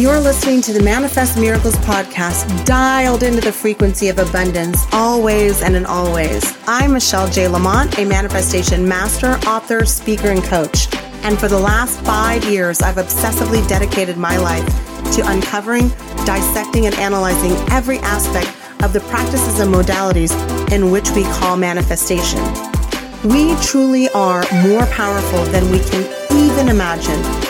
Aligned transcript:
You're 0.00 0.18
listening 0.18 0.62
to 0.62 0.72
the 0.72 0.82
Manifest 0.82 1.38
Miracles 1.38 1.76
podcast, 1.76 2.64
dialed 2.64 3.22
into 3.22 3.42
the 3.42 3.52
frequency 3.52 4.08
of 4.08 4.18
abundance, 4.18 4.86
always 4.92 5.60
and 5.60 5.76
in 5.76 5.84
always. 5.84 6.56
I'm 6.66 6.94
Michelle 6.94 7.28
J. 7.28 7.48
Lamont, 7.48 7.98
a 7.98 8.06
manifestation 8.06 8.88
master, 8.88 9.32
author, 9.46 9.84
speaker, 9.84 10.28
and 10.28 10.42
coach. 10.42 10.88
And 11.22 11.38
for 11.38 11.48
the 11.48 11.58
last 11.58 12.00
five 12.00 12.42
years, 12.44 12.80
I've 12.80 12.96
obsessively 12.96 13.68
dedicated 13.68 14.16
my 14.16 14.38
life 14.38 14.64
to 15.16 15.30
uncovering, 15.30 15.90
dissecting, 16.24 16.86
and 16.86 16.94
analyzing 16.94 17.52
every 17.70 17.98
aspect 17.98 18.48
of 18.82 18.94
the 18.94 19.00
practices 19.00 19.60
and 19.60 19.70
modalities 19.70 20.32
in 20.72 20.90
which 20.90 21.10
we 21.10 21.24
call 21.24 21.58
manifestation. 21.58 22.40
We 23.22 23.54
truly 23.56 24.08
are 24.12 24.46
more 24.66 24.86
powerful 24.86 25.44
than 25.52 25.70
we 25.70 25.80
can 25.80 26.10
even 26.32 26.70
imagine 26.70 27.49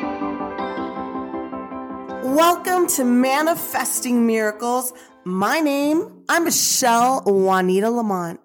Welcome 2.31 2.87
to 2.95 3.03
Manifesting 3.03 4.25
Miracles. 4.25 4.93
My 5.25 5.59
name, 5.59 6.23
I'm 6.29 6.45
Michelle 6.45 7.21
Juanita 7.25 7.89
Lamont, 7.89 8.39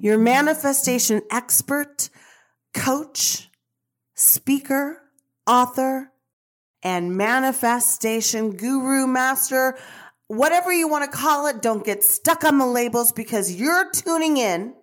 your 0.00 0.16
manifestation 0.16 1.20
expert, 1.30 2.08
coach, 2.72 3.50
speaker, 4.14 5.02
author, 5.46 6.10
and 6.82 7.14
manifestation 7.14 8.56
guru 8.56 9.06
master. 9.06 9.76
Whatever 10.28 10.72
you 10.72 10.88
want 10.88 11.04
to 11.04 11.14
call 11.14 11.46
it, 11.46 11.60
don't 11.60 11.84
get 11.84 12.02
stuck 12.02 12.42
on 12.42 12.56
the 12.56 12.66
labels 12.66 13.12
because 13.12 13.52
you're 13.52 13.90
tuning 13.90 14.38
in 14.38 14.74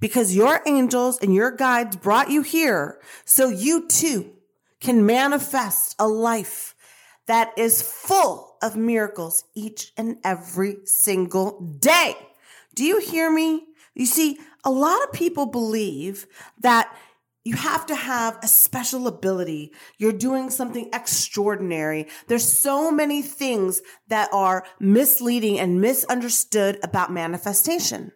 because 0.00 0.34
your 0.34 0.60
angels 0.66 1.20
and 1.22 1.32
your 1.32 1.52
guides 1.52 1.94
brought 1.94 2.30
you 2.30 2.42
here 2.42 2.98
so 3.24 3.48
you 3.48 3.86
too 3.86 4.32
can 4.80 5.06
manifest 5.06 5.94
a 6.00 6.08
life 6.08 6.74
that 7.26 7.52
is 7.56 7.82
full 7.82 8.56
of 8.62 8.76
miracles 8.76 9.44
each 9.54 9.92
and 9.96 10.18
every 10.24 10.78
single 10.84 11.60
day. 11.78 12.16
Do 12.74 12.84
you 12.84 13.00
hear 13.00 13.30
me? 13.30 13.66
You 13.94 14.06
see, 14.06 14.38
a 14.64 14.70
lot 14.70 15.02
of 15.04 15.12
people 15.12 15.46
believe 15.46 16.26
that 16.60 16.94
you 17.44 17.54
have 17.56 17.86
to 17.86 17.94
have 17.94 18.38
a 18.42 18.48
special 18.48 19.06
ability. 19.06 19.72
You're 19.98 20.12
doing 20.12 20.50
something 20.50 20.90
extraordinary. 20.92 22.06
There's 22.26 22.46
so 22.46 22.90
many 22.90 23.22
things 23.22 23.80
that 24.08 24.28
are 24.32 24.64
misleading 24.78 25.58
and 25.58 25.80
misunderstood 25.80 26.78
about 26.82 27.12
manifestation. 27.12 28.12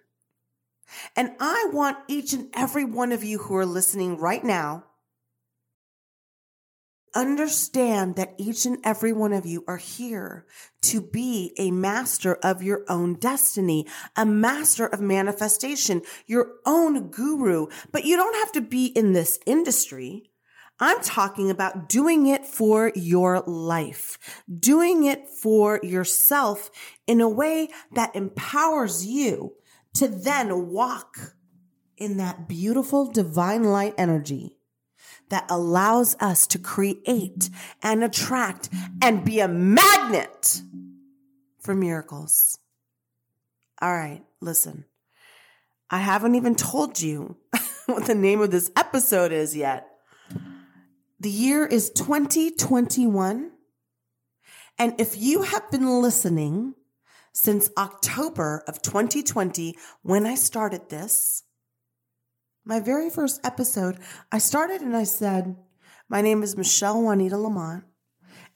And 1.17 1.33
I 1.41 1.69
want 1.73 1.99
each 2.07 2.33
and 2.35 2.51
every 2.55 2.85
one 2.85 3.13
of 3.13 3.25
you 3.25 3.39
who 3.39 3.57
are 3.57 3.67
listening 3.67 4.19
right 4.19 4.45
now 4.45 4.85
understand 7.15 8.17
that 8.17 8.35
each 8.39 8.67
and 8.67 8.79
every 8.85 9.13
one 9.13 9.33
of 9.33 9.47
you 9.47 9.65
are 9.67 9.77
here 9.77 10.47
to 10.83 11.01
be 11.01 11.55
a 11.59 11.71
master 11.71 12.35
of 12.37 12.63
your 12.63 12.85
own 12.89 13.15
destiny, 13.15 13.87
a 14.17 14.27
master 14.27 14.87
of 14.87 15.01
manifestation, 15.01 16.03
your 16.27 16.53
own 16.67 17.11
guru. 17.11 17.69
But 17.93 18.05
you 18.05 18.17
don't 18.17 18.37
have 18.37 18.53
to 18.53 18.61
be 18.61 18.87
in 18.87 19.13
this 19.13 19.39
industry. 19.47 20.31
I'm 20.81 21.01
talking 21.01 21.51
about 21.51 21.89
doing 21.89 22.27
it 22.27 22.45
for 22.45 22.91
your 22.97 23.41
life, 23.47 24.19
doing 24.59 25.05
it 25.05 25.29
for 25.29 25.79
yourself 25.83 26.71
in 27.07 27.21
a 27.21 27.29
way 27.29 27.69
that 27.93 28.17
empowers 28.17 29.07
you 29.07 29.55
to 29.95 30.09
then 30.09 30.73
walk 30.73 31.37
in 31.97 32.17
that 32.17 32.49
beautiful 32.49 33.11
divine 33.11 33.63
light 33.63 33.95
energy 33.97 34.59
that 35.31 35.47
allows 35.51 36.17
us 36.21 36.47
to 36.49 36.59
create 36.59 37.51
and 37.83 38.05
attract 38.05 38.69
and 39.03 39.25
be 39.25 39.41
a 39.41 39.49
magnet 39.49 40.63
for 41.59 41.75
miracles. 41.75 42.59
All 43.81 43.93
right, 43.93 44.23
listen. 44.41 44.85
I 45.91 45.99
haven't 45.99 46.35
even 46.35 46.55
told 46.55 47.01
you 47.01 47.37
what 47.87 48.07
the 48.07 48.15
name 48.15 48.41
of 48.41 48.51
this 48.51 48.71
episode 48.77 49.33
is 49.33 49.57
yet. 49.57 49.89
The 51.21 51.31
year 51.31 51.65
is 51.65 51.91
2021. 51.91 53.51
And 54.79 55.01
if 55.01 55.17
you 55.17 55.43
have 55.43 55.71
been 55.71 56.03
listening 56.03 56.75
since 57.33 57.71
October 57.77 58.65
of 58.67 58.83
2020, 58.83 59.77
when 60.03 60.27
I 60.27 60.35
started 60.35 60.89
this, 60.89 61.45
my 62.65 62.81
very 62.81 63.11
first 63.11 63.41
episode, 63.45 63.99
I 64.33 64.39
started 64.39 64.81
and 64.81 64.97
I 64.97 65.05
said, 65.05 65.57
My 66.09 66.23
name 66.23 66.43
is 66.43 66.57
Michelle 66.57 67.03
Juanita 67.03 67.37
Lamont, 67.37 67.85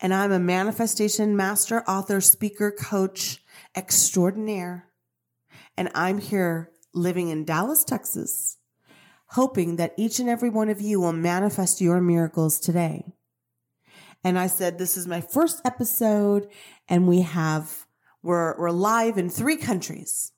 and 0.00 0.14
I'm 0.14 0.32
a 0.32 0.38
manifestation 0.38 1.36
master, 1.36 1.82
author, 1.86 2.20
speaker, 2.20 2.70
coach, 2.70 3.44
extraordinaire. 3.76 4.86
And 5.76 5.90
I'm 5.94 6.18
here 6.18 6.70
living 6.94 7.28
in 7.28 7.44
Dallas, 7.44 7.84
Texas, 7.84 8.56
hoping 9.28 9.76
that 9.76 9.94
each 9.96 10.18
and 10.18 10.28
every 10.28 10.48
one 10.48 10.70
of 10.70 10.80
you 10.80 11.00
will 11.00 11.12
manifest 11.12 11.80
your 11.80 12.00
miracles 12.00 12.58
today. 12.58 13.12
And 14.24 14.38
I 14.38 14.46
said, 14.48 14.78
this 14.78 14.96
is 14.96 15.06
my 15.06 15.20
first 15.20 15.60
episode 15.64 16.48
and 16.88 17.06
we 17.06 17.20
have, 17.20 17.86
we're, 18.22 18.58
we're 18.58 18.70
live 18.70 19.16
in 19.16 19.30
three 19.30 19.56
countries. 19.56 20.32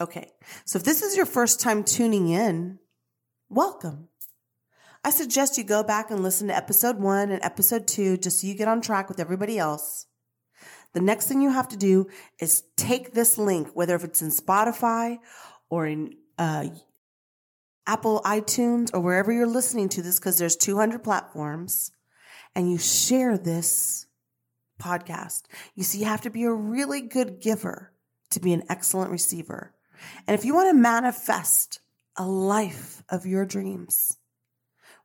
Okay. 0.00 0.32
So 0.64 0.78
if 0.78 0.84
this 0.84 1.02
is 1.02 1.16
your 1.16 1.26
first 1.26 1.60
time 1.60 1.84
tuning 1.84 2.28
in, 2.30 2.78
welcome. 3.52 4.08
I 5.04 5.10
suggest 5.10 5.58
you 5.58 5.64
go 5.64 5.82
back 5.82 6.10
and 6.10 6.22
listen 6.22 6.48
to 6.48 6.56
episode 6.56 6.98
one 6.98 7.30
and 7.30 7.42
episode 7.44 7.86
two 7.86 8.16
just 8.16 8.40
so 8.40 8.46
you 8.46 8.54
get 8.54 8.66
on 8.66 8.80
track 8.80 9.10
with 9.10 9.20
everybody 9.20 9.58
else. 9.58 10.06
The 10.94 11.02
next 11.02 11.26
thing 11.26 11.42
you 11.42 11.50
have 11.50 11.68
to 11.68 11.76
do 11.76 12.06
is 12.38 12.62
take 12.76 13.12
this 13.12 13.36
link, 13.36 13.68
whether 13.74 13.94
if 13.94 14.04
it's 14.04 14.22
in 14.22 14.30
Spotify 14.30 15.18
or 15.68 15.86
in 15.86 16.14
uh, 16.38 16.68
Apple 17.86 18.22
iTunes 18.24 18.90
or 18.94 19.00
wherever 19.00 19.30
you're 19.30 19.46
listening 19.46 19.90
to 19.90 20.02
this, 20.02 20.18
because 20.18 20.38
there's 20.38 20.56
200 20.56 21.02
platforms, 21.04 21.92
and 22.54 22.70
you 22.70 22.78
share 22.78 23.36
this 23.36 24.06
podcast. 24.80 25.42
You 25.74 25.82
see, 25.82 25.98
you 25.98 26.04
have 26.06 26.22
to 26.22 26.30
be 26.30 26.44
a 26.44 26.52
really 26.52 27.02
good 27.02 27.40
giver 27.40 27.92
to 28.30 28.40
be 28.40 28.54
an 28.54 28.62
excellent 28.70 29.10
receiver. 29.10 29.74
And 30.26 30.38
if 30.38 30.44
you 30.44 30.54
want 30.54 30.70
to 30.70 30.80
manifest 30.80 31.81
a 32.16 32.26
life 32.26 33.02
of 33.08 33.26
your 33.26 33.44
dreams, 33.44 34.18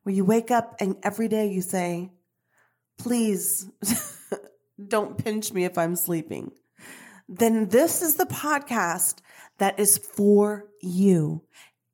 where 0.03 0.15
you 0.15 0.25
wake 0.25 0.51
up 0.51 0.75
and 0.79 0.95
every 1.03 1.27
day 1.27 1.47
you 1.47 1.61
say, 1.61 2.11
please 2.97 3.69
don't 4.87 5.23
pinch 5.23 5.53
me 5.53 5.65
if 5.65 5.77
I'm 5.77 5.95
sleeping, 5.95 6.51
then 7.27 7.69
this 7.69 8.01
is 8.01 8.15
the 8.15 8.25
podcast 8.25 9.19
that 9.57 9.79
is 9.79 9.97
for 9.97 10.65
you. 10.81 11.43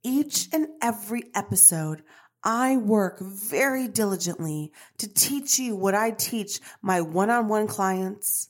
Each 0.03 0.49
and 0.51 0.67
every 0.81 1.23
episode, 1.33 2.03
I 2.43 2.75
work 2.77 3.19
very 3.21 3.87
diligently 3.87 4.73
to 4.97 5.07
teach 5.07 5.59
you 5.59 5.75
what 5.75 5.95
I 5.95 6.11
teach 6.11 6.59
my 6.81 6.99
one 7.01 7.29
on 7.29 7.47
one 7.47 7.67
clients. 7.67 8.49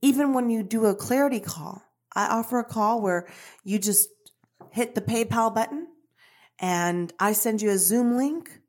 Even 0.00 0.32
when 0.32 0.48
you 0.48 0.62
do 0.62 0.86
a 0.86 0.94
clarity 0.94 1.40
call, 1.40 1.82
I 2.14 2.28
offer 2.28 2.60
a 2.60 2.64
call 2.64 3.02
where 3.02 3.28
you 3.64 3.78
just 3.78 4.08
hit 4.76 4.94
the 4.94 5.00
PayPal 5.00 5.54
button 5.54 5.88
and 6.58 7.10
I 7.18 7.32
send 7.32 7.62
you 7.62 7.70
a 7.70 7.78
Zoom 7.78 8.18
link. 8.18 8.60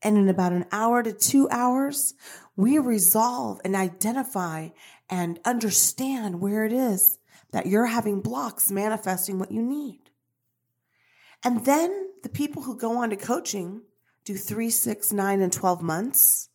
And 0.00 0.16
in 0.16 0.28
about 0.28 0.52
an 0.52 0.66
hour 0.70 1.02
to 1.02 1.12
two 1.12 1.48
hours, 1.50 2.14
we 2.54 2.78
resolve 2.78 3.60
and 3.64 3.74
identify 3.74 4.68
and 5.10 5.40
understand 5.44 6.40
where 6.40 6.64
it 6.64 6.72
is 6.72 7.18
that 7.50 7.66
you're 7.66 7.86
having 7.86 8.20
blocks 8.20 8.70
manifesting 8.70 9.40
what 9.40 9.50
you 9.50 9.60
need. 9.60 9.98
And 11.44 11.64
then 11.64 12.10
the 12.22 12.28
people 12.28 12.62
who 12.62 12.78
go 12.78 12.98
on 12.98 13.10
to 13.10 13.16
coaching 13.16 13.82
do 14.24 14.36
three, 14.36 14.70
six, 14.70 15.12
nine, 15.12 15.40
and 15.40 15.52
12 15.52 15.82
months, 15.82 16.50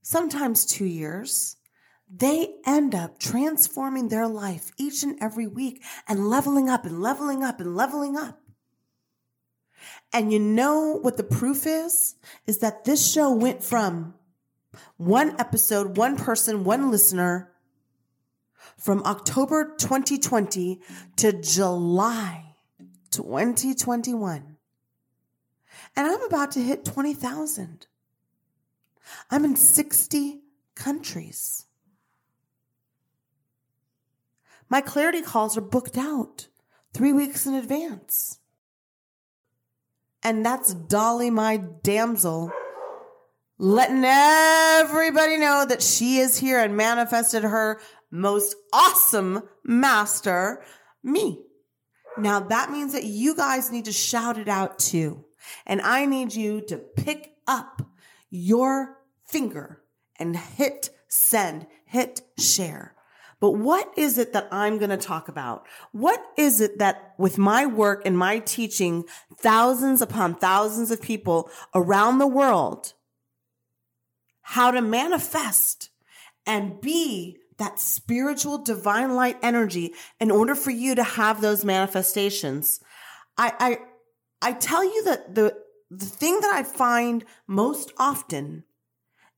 sometimes 0.00 0.64
two 0.64 0.86
years. 0.86 1.57
They 2.10 2.54
end 2.64 2.94
up 2.94 3.18
transforming 3.18 4.08
their 4.08 4.26
life 4.26 4.72
each 4.78 5.02
and 5.02 5.18
every 5.20 5.46
week 5.46 5.82
and 6.06 6.28
leveling 6.28 6.68
up 6.68 6.84
and 6.84 7.02
leveling 7.02 7.44
up 7.44 7.60
and 7.60 7.76
leveling 7.76 8.16
up. 8.16 8.40
And 10.12 10.32
you 10.32 10.38
know 10.38 10.98
what 11.00 11.16
the 11.16 11.24
proof 11.24 11.66
is? 11.66 12.14
Is 12.46 12.58
that 12.58 12.84
this 12.84 13.10
show 13.10 13.30
went 13.30 13.62
from 13.62 14.14
one 14.96 15.38
episode, 15.38 15.96
one 15.96 16.16
person, 16.16 16.64
one 16.64 16.90
listener 16.90 17.52
from 18.78 19.02
October 19.04 19.74
2020 19.76 20.80
to 21.16 21.32
July 21.32 22.54
2021. 23.10 24.56
And 25.96 26.06
I'm 26.06 26.22
about 26.22 26.52
to 26.52 26.60
hit 26.60 26.84
20,000. 26.84 27.86
I'm 29.30 29.44
in 29.44 29.56
60 29.56 30.40
countries. 30.74 31.66
My 34.68 34.80
clarity 34.80 35.22
calls 35.22 35.56
are 35.56 35.62
booked 35.62 35.96
out 35.96 36.48
three 36.92 37.12
weeks 37.12 37.46
in 37.46 37.54
advance. 37.54 38.38
And 40.22 40.44
that's 40.44 40.74
Dolly, 40.74 41.30
my 41.30 41.58
damsel, 41.82 42.52
letting 43.56 44.04
everybody 44.04 45.38
know 45.38 45.64
that 45.68 45.82
she 45.82 46.18
is 46.18 46.38
here 46.38 46.60
and 46.60 46.76
manifested 46.76 47.44
her 47.44 47.80
most 48.10 48.56
awesome 48.72 49.42
master, 49.64 50.62
me. 51.02 51.44
Now 52.16 52.40
that 52.40 52.70
means 52.70 52.92
that 52.92 53.04
you 53.04 53.36
guys 53.36 53.70
need 53.70 53.84
to 53.84 53.92
shout 53.92 54.38
it 54.38 54.48
out 54.48 54.78
too. 54.78 55.24
And 55.66 55.80
I 55.80 56.04
need 56.04 56.34
you 56.34 56.60
to 56.62 56.76
pick 56.76 57.32
up 57.46 57.82
your 58.28 58.98
finger 59.24 59.82
and 60.16 60.36
hit 60.36 60.90
send, 61.08 61.66
hit 61.84 62.20
share. 62.38 62.94
But 63.40 63.52
what 63.52 63.92
is 63.96 64.18
it 64.18 64.32
that 64.32 64.48
I'm 64.50 64.78
going 64.78 64.90
to 64.90 64.96
talk 64.96 65.28
about? 65.28 65.66
What 65.92 66.20
is 66.36 66.60
it 66.60 66.78
that 66.78 67.14
with 67.18 67.38
my 67.38 67.66
work 67.66 68.02
and 68.04 68.18
my 68.18 68.40
teaching 68.40 69.04
thousands 69.38 70.02
upon 70.02 70.34
thousands 70.34 70.90
of 70.90 71.00
people 71.00 71.48
around 71.74 72.18
the 72.18 72.26
world, 72.26 72.94
how 74.42 74.70
to 74.70 74.82
manifest 74.82 75.90
and 76.46 76.80
be 76.80 77.38
that 77.58 77.78
spiritual 77.78 78.58
divine 78.58 79.14
light 79.14 79.36
energy 79.42 79.92
in 80.18 80.30
order 80.30 80.54
for 80.54 80.70
you 80.70 80.94
to 80.94 81.02
have 81.02 81.40
those 81.40 81.64
manifestations. 81.64 82.80
I, 83.36 83.52
I, 83.58 84.48
I 84.50 84.52
tell 84.54 84.82
you 84.82 85.04
that 85.04 85.34
the, 85.34 85.56
the 85.90 86.06
thing 86.06 86.40
that 86.40 86.52
I 86.54 86.62
find 86.62 87.24
most 87.46 87.92
often 87.98 88.64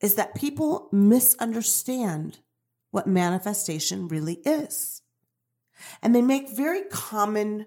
is 0.01 0.15
that 0.15 0.35
people 0.35 0.89
misunderstand 0.93 2.39
what 2.91 3.07
manifestation 3.07 4.09
really 4.09 4.41
is. 4.45 5.03
And 6.03 6.15
they 6.15 6.23
make 6.23 6.51
very 6.51 6.83
common, 6.91 7.67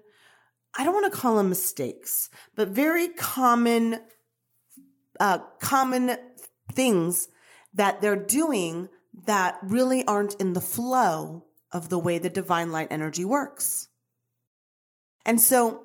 I 0.76 0.84
don't 0.84 0.94
want 0.94 1.12
to 1.12 1.18
call 1.18 1.36
them 1.36 1.48
mistakes, 1.48 2.30
but 2.54 2.68
very 2.68 3.08
common, 3.08 4.00
uh, 5.18 5.38
common 5.60 6.16
things 6.72 7.28
that 7.74 8.00
they're 8.00 8.16
doing 8.16 8.88
that 9.26 9.58
really 9.62 10.04
aren't 10.06 10.34
in 10.40 10.52
the 10.52 10.60
flow 10.60 11.44
of 11.72 11.88
the 11.88 11.98
way 11.98 12.18
the 12.18 12.30
divine 12.30 12.70
light 12.70 12.88
energy 12.90 13.24
works. 13.24 13.88
And 15.26 15.40
so 15.40 15.82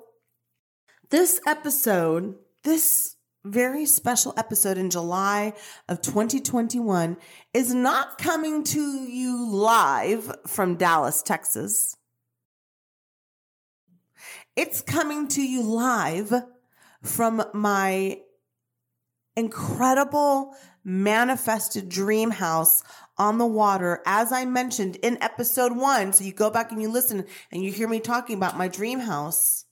this 1.10 1.40
episode, 1.46 2.36
this 2.62 3.16
very 3.44 3.86
special 3.86 4.34
episode 4.36 4.76
in 4.76 4.90
July 4.90 5.54
of 5.88 6.02
2021 6.02 7.16
is 7.54 7.72
not 7.72 8.18
coming 8.18 8.62
to 8.64 8.80
you 8.80 9.50
live 9.50 10.30
from 10.46 10.76
Dallas, 10.76 11.22
Texas. 11.22 11.96
It's 14.56 14.82
coming 14.82 15.28
to 15.28 15.42
you 15.42 15.62
live 15.62 16.32
from 17.02 17.42
my 17.54 18.18
incredible 19.36 20.54
manifested 20.84 21.88
dream 21.88 22.30
house 22.30 22.82
on 23.16 23.38
the 23.38 23.46
water, 23.46 24.02
as 24.04 24.32
I 24.32 24.44
mentioned 24.44 24.96
in 24.96 25.22
episode 25.22 25.76
one. 25.76 26.12
So 26.12 26.24
you 26.24 26.32
go 26.32 26.50
back 26.50 26.72
and 26.72 26.82
you 26.82 26.90
listen 26.90 27.24
and 27.50 27.62
you 27.62 27.72
hear 27.72 27.88
me 27.88 28.00
talking 28.00 28.36
about 28.36 28.58
my 28.58 28.68
dream 28.68 29.00
house 29.00 29.64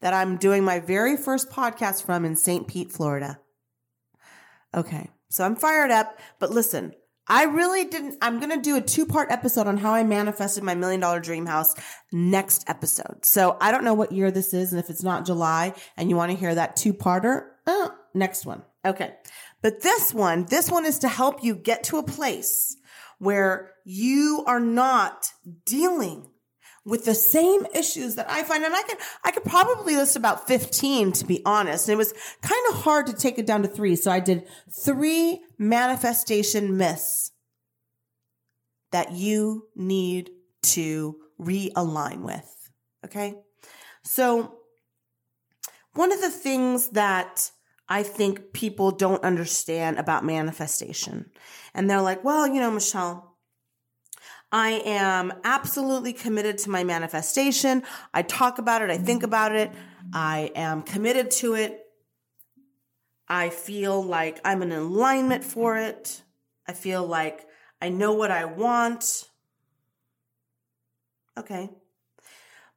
that 0.00 0.14
I'm 0.14 0.36
doing 0.36 0.64
my 0.64 0.80
very 0.80 1.16
first 1.16 1.50
podcast 1.50 2.04
from 2.04 2.24
in 2.24 2.36
St. 2.36 2.66
Pete, 2.66 2.90
Florida. 2.90 3.40
Okay. 4.74 5.10
So 5.28 5.44
I'm 5.44 5.56
fired 5.56 5.90
up, 5.90 6.18
but 6.38 6.50
listen, 6.50 6.92
I 7.28 7.44
really 7.44 7.84
didn't. 7.84 8.16
I'm 8.20 8.40
going 8.40 8.50
to 8.50 8.60
do 8.60 8.76
a 8.76 8.80
two 8.80 9.06
part 9.06 9.30
episode 9.30 9.68
on 9.68 9.76
how 9.76 9.94
I 9.94 10.02
manifested 10.02 10.64
my 10.64 10.74
million 10.74 11.00
dollar 11.00 11.20
dream 11.20 11.46
house 11.46 11.74
next 12.10 12.68
episode. 12.68 13.24
So 13.24 13.56
I 13.60 13.70
don't 13.70 13.84
know 13.84 13.94
what 13.94 14.10
year 14.10 14.32
this 14.32 14.52
is. 14.52 14.72
And 14.72 14.80
if 14.80 14.90
it's 14.90 15.04
not 15.04 15.26
July 15.26 15.74
and 15.96 16.10
you 16.10 16.16
want 16.16 16.32
to 16.32 16.36
hear 16.36 16.54
that 16.54 16.74
two 16.74 16.92
parter, 16.92 17.44
uh, 17.68 17.90
next 18.14 18.46
one. 18.46 18.62
Okay. 18.84 19.14
But 19.62 19.82
this 19.82 20.12
one, 20.12 20.46
this 20.46 20.70
one 20.70 20.84
is 20.84 20.98
to 21.00 21.08
help 21.08 21.44
you 21.44 21.54
get 21.54 21.84
to 21.84 21.98
a 21.98 22.02
place 22.02 22.76
where 23.18 23.74
you 23.84 24.42
are 24.46 24.60
not 24.60 25.28
dealing 25.66 26.26
with 26.84 27.04
the 27.04 27.14
same 27.14 27.66
issues 27.74 28.14
that 28.14 28.30
I 28.30 28.42
find. 28.42 28.64
And 28.64 28.74
I 28.74 28.82
could, 28.82 28.98
I 29.24 29.30
could 29.30 29.44
probably 29.44 29.96
list 29.96 30.16
about 30.16 30.46
15 30.46 31.12
to 31.12 31.24
be 31.24 31.42
honest. 31.44 31.88
And 31.88 31.94
it 31.94 31.98
was 31.98 32.14
kind 32.42 32.62
of 32.70 32.82
hard 32.82 33.06
to 33.06 33.12
take 33.12 33.38
it 33.38 33.46
down 33.46 33.62
to 33.62 33.68
three. 33.68 33.96
So 33.96 34.10
I 34.10 34.20
did 34.20 34.46
three 34.70 35.40
manifestation 35.58 36.76
myths 36.76 37.32
that 38.92 39.12
you 39.12 39.68
need 39.76 40.30
to 40.62 41.16
realign 41.40 42.22
with. 42.22 42.70
Okay. 43.04 43.34
So 44.02 44.54
one 45.94 46.12
of 46.12 46.20
the 46.20 46.30
things 46.30 46.90
that 46.90 47.50
I 47.88 48.02
think 48.02 48.52
people 48.52 48.92
don't 48.92 49.22
understand 49.24 49.98
about 49.98 50.24
manifestation, 50.24 51.30
and 51.74 51.90
they're 51.90 52.00
like, 52.00 52.22
well, 52.22 52.46
you 52.46 52.60
know, 52.60 52.70
Michelle, 52.70 53.29
I 54.52 54.82
am 54.84 55.32
absolutely 55.44 56.12
committed 56.12 56.58
to 56.58 56.70
my 56.70 56.82
manifestation. 56.82 57.82
I 58.12 58.22
talk 58.22 58.58
about 58.58 58.82
it. 58.82 58.90
I 58.90 58.98
think 58.98 59.22
about 59.22 59.54
it. 59.54 59.70
I 60.12 60.50
am 60.54 60.82
committed 60.82 61.30
to 61.32 61.54
it. 61.54 61.86
I 63.28 63.50
feel 63.50 64.02
like 64.02 64.40
I'm 64.44 64.62
in 64.62 64.72
alignment 64.72 65.44
for 65.44 65.76
it. 65.76 66.22
I 66.66 66.72
feel 66.72 67.06
like 67.06 67.46
I 67.80 67.90
know 67.90 68.12
what 68.12 68.32
I 68.32 68.44
want. 68.44 69.30
Okay. 71.38 71.70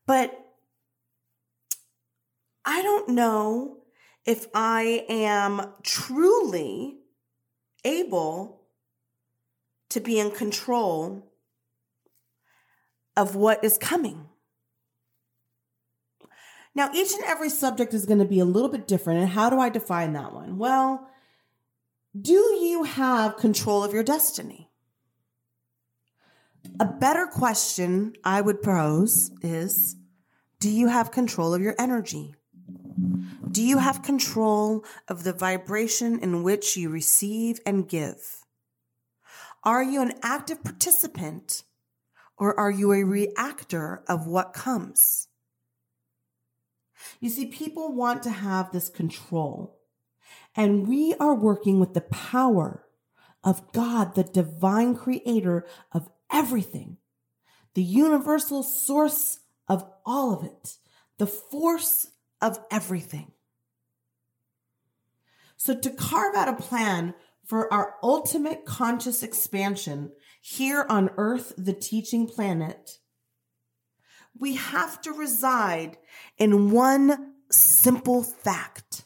But 0.05 0.39
I 2.63 2.83
don't 2.83 3.09
know 3.09 3.77
if 4.25 4.47
I 4.53 5.05
am 5.09 5.73
truly 5.81 6.99
able 7.83 8.61
to 9.89 9.99
be 9.99 10.19
in 10.19 10.31
control 10.31 11.32
of 13.15 13.35
what 13.35 13.63
is 13.63 13.77
coming. 13.77 14.27
Now, 16.75 16.89
each 16.93 17.13
and 17.13 17.23
every 17.25 17.49
subject 17.49 17.93
is 17.93 18.05
going 18.05 18.19
to 18.19 18.25
be 18.25 18.39
a 18.39 18.45
little 18.45 18.69
bit 18.69 18.87
different. 18.87 19.19
And 19.19 19.29
how 19.29 19.49
do 19.49 19.59
I 19.59 19.69
define 19.69 20.13
that 20.13 20.33
one? 20.33 20.57
Well, 20.57 21.07
do 22.19 22.33
you 22.33 22.83
have 22.83 23.37
control 23.37 23.83
of 23.83 23.93
your 23.93 24.03
destiny? 24.03 24.69
A 26.79 26.85
better 26.85 27.27
question 27.27 28.13
I 28.23 28.41
would 28.41 28.61
pose 28.61 29.31
is 29.41 29.95
Do 30.59 30.69
you 30.69 30.87
have 30.87 31.11
control 31.11 31.53
of 31.53 31.61
your 31.61 31.75
energy? 31.77 32.35
Do 33.51 33.61
you 33.61 33.77
have 33.77 34.01
control 34.01 34.83
of 35.07 35.23
the 35.23 35.33
vibration 35.33 36.19
in 36.19 36.41
which 36.41 36.75
you 36.75 36.89
receive 36.89 37.59
and 37.65 37.87
give? 37.87 38.43
Are 39.63 39.83
you 39.83 40.01
an 40.01 40.13
active 40.23 40.63
participant 40.63 41.63
or 42.43 42.59
are 42.59 42.69
you 42.69 42.91
a 42.91 43.05
reactor 43.05 44.03
of 44.05 44.27
what 44.27 44.51
comes? 44.51 45.29
You 47.21 47.29
see, 47.29 47.45
people 47.45 47.95
want 47.95 48.21
to 48.23 48.31
have 48.31 48.69
this 48.69 48.89
control, 48.89 49.79
and 50.53 50.85
we 50.85 51.15
are 51.21 51.33
working 51.33 51.79
with 51.79 51.93
the 51.93 52.01
power 52.01 52.83
of 53.45 53.71
God, 53.71 54.15
the 54.15 54.25
divine 54.25 54.93
creator 54.93 55.65
of 55.93 56.09
everything, 56.29 56.97
the 57.75 57.81
universal 57.81 58.61
source 58.61 59.39
of 59.69 59.89
all 60.05 60.33
of 60.33 60.43
it, 60.43 60.75
the 61.19 61.27
force 61.27 62.07
of 62.41 62.59
everything. 62.69 63.31
So, 65.55 65.73
to 65.79 65.89
carve 65.89 66.35
out 66.35 66.49
a 66.49 66.61
plan 66.61 67.13
for 67.45 67.71
our 67.71 67.95
ultimate 68.03 68.65
conscious 68.65 69.23
expansion 69.23 70.11
here 70.45 70.85
on 70.89 71.09
Earth, 71.15 71.53
the 71.57 71.71
teaching 71.71 72.27
planet, 72.27 72.99
we 74.37 74.55
have 74.55 74.99
to 75.03 75.13
reside 75.13 75.97
in 76.37 76.69
one 76.69 77.35
simple 77.49 78.23
fact. 78.23 79.05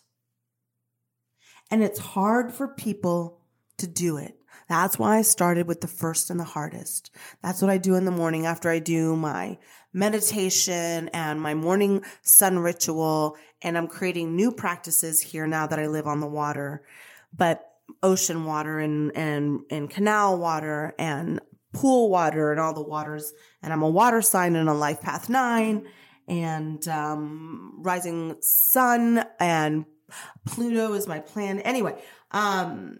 And 1.69 1.83
it's 1.83 1.99
hard 1.99 2.51
for 2.51 2.67
people 2.67 3.39
to 3.77 3.85
do 3.85 4.17
it. 4.17 4.35
That's 4.67 4.97
why 4.97 5.19
I 5.19 5.21
started 5.21 5.67
with 5.67 5.81
the 5.81 5.87
first 5.87 6.31
and 6.31 6.39
the 6.39 6.43
hardest. 6.43 7.11
That's 7.43 7.61
what 7.61 7.69
I 7.69 7.77
do 7.77 7.93
in 7.93 8.05
the 8.05 8.11
morning 8.11 8.47
after 8.47 8.71
I 8.71 8.79
do 8.79 9.15
my 9.15 9.59
meditation 9.93 11.07
and 11.09 11.39
my 11.39 11.53
morning 11.53 12.03
sun 12.23 12.57
ritual. 12.57 13.37
And 13.61 13.77
I'm 13.77 13.87
creating 13.87 14.35
new 14.35 14.51
practices 14.51 15.21
here 15.21 15.45
now 15.45 15.67
that 15.67 15.77
I 15.77 15.85
live 15.85 16.07
on 16.07 16.19
the 16.19 16.25
water, 16.25 16.83
but 17.31 17.66
ocean 18.03 18.45
water 18.45 18.79
and, 18.79 19.15
and, 19.15 19.61
and 19.69 19.89
canal 19.89 20.37
water 20.37 20.93
and 20.99 21.39
pool 21.73 22.09
water 22.09 22.51
and 22.51 22.59
all 22.59 22.73
the 22.73 22.83
waters. 22.83 23.33
And 23.61 23.73
I'm 23.73 23.83
a 23.83 23.89
water 23.89 24.21
sign 24.21 24.55
and 24.55 24.69
a 24.69 24.73
life 24.73 25.01
path 25.01 25.29
nine 25.29 25.87
and, 26.27 26.85
um, 26.87 27.81
rising 27.81 28.35
sun 28.41 29.23
and 29.39 29.85
Pluto 30.45 30.93
is 30.93 31.07
my 31.07 31.19
plan. 31.19 31.59
Anyway, 31.59 32.01
um, 32.31 32.97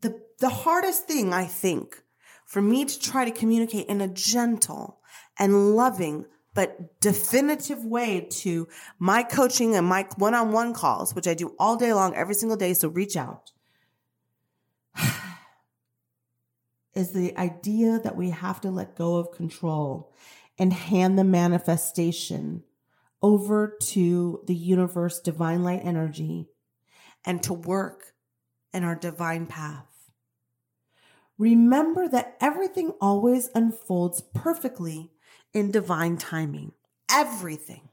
the, 0.00 0.20
the 0.40 0.48
hardest 0.48 1.06
thing 1.06 1.32
I 1.32 1.44
think 1.44 2.02
for 2.46 2.62
me 2.62 2.84
to 2.84 2.98
try 2.98 3.24
to 3.24 3.30
communicate 3.30 3.86
in 3.88 4.00
a 4.00 4.08
gentle 4.08 5.00
and 5.38 5.76
loving, 5.76 6.26
but 6.54 7.00
definitive 7.00 7.84
way 7.84 8.26
to 8.30 8.66
my 8.98 9.22
coaching 9.22 9.76
and 9.76 9.86
my 9.86 10.06
one 10.16 10.34
on 10.34 10.50
one 10.50 10.72
calls, 10.72 11.14
which 11.14 11.28
I 11.28 11.34
do 11.34 11.54
all 11.58 11.76
day 11.76 11.92
long, 11.92 12.14
every 12.14 12.34
single 12.34 12.56
day. 12.56 12.74
So 12.74 12.88
reach 12.88 13.16
out 13.16 13.52
is 16.94 17.12
the 17.12 17.36
idea 17.36 17.98
that 17.98 18.16
we 18.16 18.30
have 18.30 18.60
to 18.62 18.70
let 18.70 18.96
go 18.96 19.16
of 19.16 19.32
control 19.32 20.12
and 20.58 20.72
hand 20.72 21.18
the 21.18 21.24
manifestation 21.24 22.64
over 23.22 23.76
to 23.80 24.42
the 24.46 24.54
universe, 24.54 25.20
divine 25.20 25.62
light 25.62 25.80
energy, 25.82 26.48
and 27.24 27.42
to 27.42 27.52
work 27.52 28.14
in 28.72 28.84
our 28.84 28.94
divine 28.94 29.46
path. 29.46 29.86
Remember 31.36 32.08
that 32.08 32.36
everything 32.40 32.92
always 33.00 33.48
unfolds 33.54 34.22
perfectly 34.34 35.12
in 35.52 35.70
divine 35.70 36.16
timing. 36.16 36.72
Everything. 37.10 37.88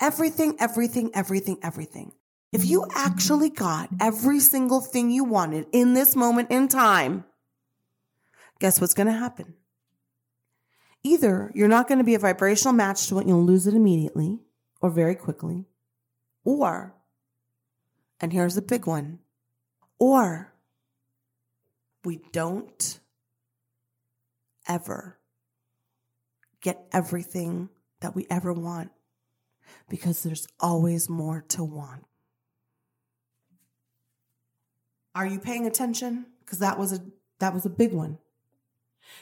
Everything, 0.00 0.56
everything, 0.58 1.10
everything, 1.14 1.58
everything. 1.62 2.12
If 2.52 2.64
you 2.64 2.84
actually 2.94 3.50
got 3.50 3.90
every 4.00 4.40
single 4.40 4.80
thing 4.80 5.10
you 5.10 5.24
wanted 5.24 5.66
in 5.72 5.94
this 5.94 6.16
moment 6.16 6.50
in 6.50 6.66
time, 6.66 7.24
guess 8.58 8.80
what's 8.80 8.94
going 8.94 9.06
to 9.06 9.12
happen? 9.12 9.54
Either 11.02 11.52
you're 11.54 11.68
not 11.68 11.86
going 11.86 11.98
to 11.98 12.04
be 12.04 12.14
a 12.14 12.18
vibrational 12.18 12.74
match 12.74 13.08
to 13.08 13.18
it, 13.20 13.26
you'll 13.26 13.44
lose 13.44 13.66
it 13.66 13.74
immediately 13.74 14.40
or 14.82 14.90
very 14.90 15.14
quickly, 15.14 15.66
or, 16.44 16.94
and 18.20 18.32
here's 18.32 18.54
the 18.54 18.62
big 18.62 18.86
one, 18.86 19.20
or 19.98 20.52
we 22.04 22.20
don't 22.32 22.98
ever 24.66 25.18
get 26.60 26.86
everything 26.92 27.68
that 28.00 28.14
we 28.14 28.26
ever 28.30 28.52
want 28.52 28.90
because 29.88 30.22
there's 30.22 30.46
always 30.58 31.08
more 31.08 31.44
to 31.48 31.62
want. 31.62 32.04
Are 35.14 35.26
you 35.26 35.38
paying 35.38 35.66
attention? 35.66 36.26
Because 36.44 36.60
that 36.60 36.78
was 36.78 36.92
a 36.92 37.00
that 37.40 37.54
was 37.54 37.66
a 37.66 37.70
big 37.70 37.92
one. 37.92 38.18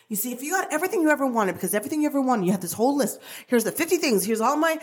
You 0.09 0.17
see, 0.17 0.33
if 0.33 0.43
you 0.43 0.53
got 0.53 0.73
everything 0.73 1.03
you 1.03 1.11
ever 1.11 1.27
wanted, 1.27 1.55
because 1.55 1.75
everything 1.75 2.03
you 2.03 2.09
ever 2.09 2.21
wanted, 2.21 2.47
you 2.47 2.53
had 2.53 2.61
this 2.61 2.73
whole 2.73 2.97
list. 2.97 3.21
Here's 3.47 3.65
the 3.65 3.73
50 3.73 3.97
things. 3.97 4.25
Here's 4.25 4.41
all 4.41 4.57
my 4.57 4.79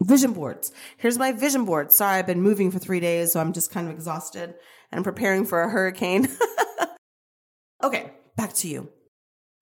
vision 0.00 0.32
boards. 0.32 0.72
Here's 0.96 1.18
my 1.18 1.32
vision 1.32 1.64
board. 1.64 1.92
Sorry, 1.92 2.18
I've 2.18 2.26
been 2.26 2.42
moving 2.42 2.70
for 2.70 2.78
three 2.78 3.00
days, 3.00 3.32
so 3.32 3.40
I'm 3.40 3.52
just 3.52 3.72
kind 3.72 3.88
of 3.88 3.94
exhausted 3.94 4.54
and 4.92 5.04
preparing 5.04 5.44
for 5.46 5.62
a 5.62 5.70
hurricane. 5.70 6.28
okay, 7.82 8.12
back 8.36 8.52
to 8.54 8.68
you. 8.68 8.88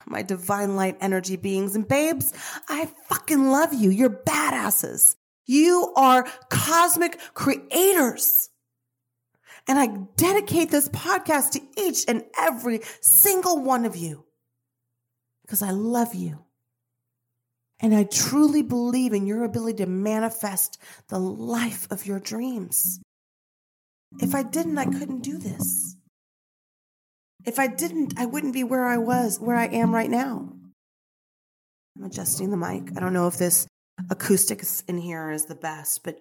My 0.06 0.22
divine 0.22 0.76
light 0.76 0.96
energy 1.00 1.36
beings 1.36 1.76
and 1.76 1.86
babes, 1.86 2.32
I 2.68 2.88
fucking 3.08 3.50
love 3.50 3.74
you. 3.74 3.90
You're 3.90 4.10
badasses. 4.10 5.16
You 5.44 5.92
are 5.96 6.26
cosmic 6.50 7.18
creators. 7.34 8.48
And 9.68 9.78
I 9.78 9.88
dedicate 10.16 10.70
this 10.70 10.88
podcast 10.88 11.50
to 11.52 11.60
each 11.76 12.06
and 12.08 12.24
every 12.38 12.80
single 13.02 13.62
one 13.62 13.84
of 13.84 13.94
you 13.94 14.24
because 15.42 15.62
I 15.62 15.70
love 15.70 16.14
you. 16.14 16.38
And 17.80 17.94
I 17.94 18.04
truly 18.04 18.62
believe 18.62 19.12
in 19.12 19.26
your 19.26 19.44
ability 19.44 19.84
to 19.84 19.86
manifest 19.86 20.78
the 21.08 21.18
life 21.18 21.86
of 21.90 22.06
your 22.06 22.18
dreams. 22.18 22.98
If 24.20 24.34
I 24.34 24.42
didn't, 24.42 24.78
I 24.78 24.86
couldn't 24.86 25.20
do 25.20 25.38
this. 25.38 25.96
If 27.44 27.58
I 27.58 27.66
didn't, 27.66 28.14
I 28.18 28.26
wouldn't 28.26 28.54
be 28.54 28.64
where 28.64 28.86
I 28.86 28.96
was, 28.96 29.38
where 29.38 29.56
I 29.56 29.66
am 29.66 29.94
right 29.94 30.10
now. 30.10 30.52
I'm 31.96 32.04
adjusting 32.04 32.50
the 32.50 32.56
mic. 32.56 32.90
I 32.96 33.00
don't 33.00 33.12
know 33.12 33.28
if 33.28 33.38
this 33.38 33.66
acoustics 34.10 34.82
in 34.88 34.98
here 34.98 35.30
is 35.30 35.44
the 35.44 35.54
best, 35.54 36.02
but 36.04 36.18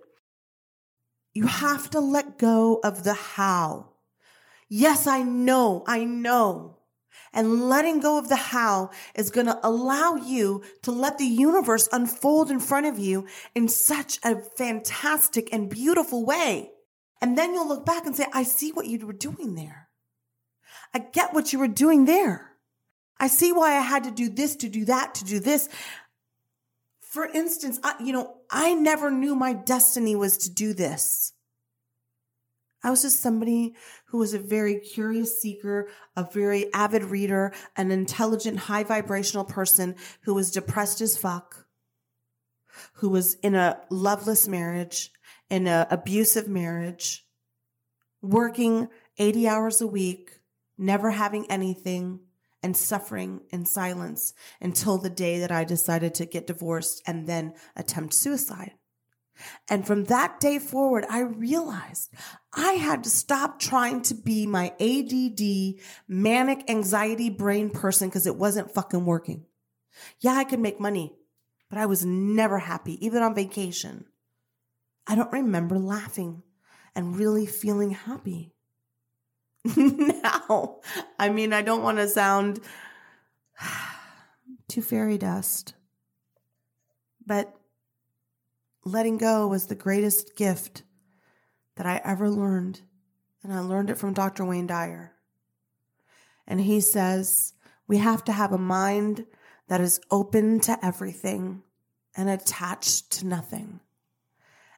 you 1.38 1.46
have 1.46 1.88
to 1.92 2.00
let 2.00 2.40
go 2.40 2.80
of 2.84 3.04
the 3.04 3.14
how. 3.14 3.90
Yes, 4.68 5.06
I 5.06 5.22
know, 5.22 5.84
I 5.86 6.04
know. 6.04 6.78
And 7.32 7.70
letting 7.70 8.00
go 8.00 8.18
of 8.18 8.28
the 8.28 8.36
how 8.36 8.90
is 9.14 9.30
going 9.30 9.46
to 9.46 9.60
allow 9.62 10.16
you 10.16 10.64
to 10.82 10.92
let 10.92 11.20
the 11.20 11.26
universe 11.26 11.88
unfold 11.92 12.50
in 12.50 12.60
front 12.60 12.88
of 12.88 12.98
you 12.98 13.28
in 13.54 13.68
such 13.68 14.18
a 14.24 14.38
fantastic 14.58 15.54
and 15.54 15.70
beautiful 15.70 16.26
way. 16.26 16.72
And 17.22 17.38
then 17.38 17.54
you'll 17.54 17.68
look 17.68 17.86
back 17.86 18.08
and 18.08 18.16
say, 18.16 18.26
I 18.34 18.42
see 18.42 18.72
what 18.72 18.88
you 18.88 19.06
were 19.06 19.14
doing 19.14 19.54
there. 19.54 19.90
I 20.92 21.00
get 21.00 21.36
what 21.36 21.54
you 21.54 21.60
were 21.60 21.68
doing 21.68 22.06
there. 22.06 22.54
I 23.20 23.28
see 23.28 23.52
why 23.52 23.76
I 23.76 23.82
had 23.82 24.06
to 24.06 24.12
do 24.12 24.28
this, 24.28 24.56
to 24.58 24.70
do 24.70 24.86
that, 24.86 25.14
to 25.16 25.24
do 25.24 25.40
this. 25.40 25.70
For 27.10 27.26
instance, 27.26 27.80
I, 27.84 27.96
you 28.04 28.12
know, 28.12 28.36
I 28.50 28.74
never 28.74 29.10
knew 29.10 29.34
my 29.34 29.54
destiny 29.54 30.16
was 30.16 30.38
to 30.40 30.54
do 30.54 30.74
this. 30.74 31.32
I 32.84 32.90
was 32.90 33.02
just 33.02 33.22
somebody 33.22 33.76
who 34.08 34.18
was 34.18 34.34
a 34.34 34.40
very 34.40 34.80
curious 34.80 35.42
seeker, 35.42 35.88
a 36.16 36.28
very 36.30 36.72
avid 36.74 37.06
reader, 37.06 37.54
an 37.78 37.92
intelligent, 37.92 38.60
high 38.60 38.84
vibrational 38.84 39.46
person 39.46 39.96
who 40.22 40.34
was 40.34 40.52
depressed 40.52 41.00
as 41.00 41.18
fuck, 41.18 41.66
who 42.96 43.10
was 43.10 43.36
in 43.36 43.56
a 43.56 43.80
loveless 43.90 44.48
marriage, 44.48 45.12
in 45.50 45.66
an 45.66 45.88
abusive 45.90 46.48
marriage, 46.48 47.26
working 48.22 48.90
80 49.18 49.48
hours 49.48 49.82
a 49.82 49.88
week, 49.88 50.32
never 50.78 51.12
having 51.12 51.50
anything, 51.50 52.20
and 52.64 52.76
suffering 52.76 53.42
in 53.50 53.66
silence 53.66 54.34
until 54.60 54.98
the 54.98 55.10
day 55.10 55.40
that 55.40 55.52
I 55.52 55.64
decided 55.64 56.16
to 56.16 56.26
get 56.26 56.48
divorced 56.48 57.02
and 57.06 57.28
then 57.28 57.54
attempt 57.76 58.14
suicide. 58.14 58.74
And 59.70 59.86
from 59.86 60.06
that 60.06 60.40
day 60.40 60.60
forward, 60.60 61.06
I 61.10 61.20
realized 61.22 62.12
I 62.54 62.74
had 62.74 63.04
to 63.04 63.10
stop 63.10 63.60
trying 63.60 64.02
to 64.04 64.16
be 64.16 64.48
my 64.48 64.74
ADD, 64.80 65.82
manic 66.08 66.70
anxiety 66.70 67.30
brain 67.30 67.70
person 67.70 68.10
because 68.10 68.26
it 68.26 68.36
wasn't 68.36 68.74
fucking 68.74 69.06
working. 69.06 69.46
Yeah, 70.20 70.34
I 70.34 70.44
could 70.44 70.60
make 70.60 70.80
money, 70.80 71.14
but 71.70 71.78
I 71.78 71.86
was 71.86 72.06
never 72.06 72.60
happy, 72.60 73.04
even 73.06 73.22
on 73.22 73.36
vacation. 73.36 74.06
I 75.06 75.16
don't 75.16 75.32
remember 75.32 75.78
laughing 75.78 76.44
and 76.96 77.16
really 77.16 77.46
feeling 77.46 77.92
happy. 77.92 78.54
now, 79.76 80.80
I 81.20 81.30
mean, 81.30 81.54
I 81.54 81.62
don't 81.62 81.84
want 81.84 81.98
to 81.98 82.08
sound 82.08 82.60
too 84.68 84.82
fairy 84.82 85.18
dust, 85.18 85.74
but 87.26 87.54
letting 88.84 89.18
go 89.18 89.48
was 89.48 89.68
the 89.68 89.76
greatest 89.76 90.36
gift 90.36 90.84
that 91.76 91.86
I 91.86 92.02
ever 92.04 92.30
learned. 92.30 92.82
And 93.44 93.54
I 93.54 93.60
learned 93.60 93.90
it 93.90 93.98
from 93.98 94.14
Dr. 94.14 94.44
Wayne 94.46 94.68
Dyer. 94.68 95.14
And 96.48 96.60
he 96.62 96.82
says, 96.82 97.54
we 97.88 97.98
have 97.98 98.24
to 98.26 98.32
have 98.32 98.52
a 98.52 98.58
mind 98.58 99.26
that 99.68 99.82
is 99.82 100.00
open 100.10 100.60
to 100.62 100.86
everything 100.86 101.64
and 102.16 102.30
attached 102.30 103.12
to 103.12 103.28
nothing. 103.28 103.80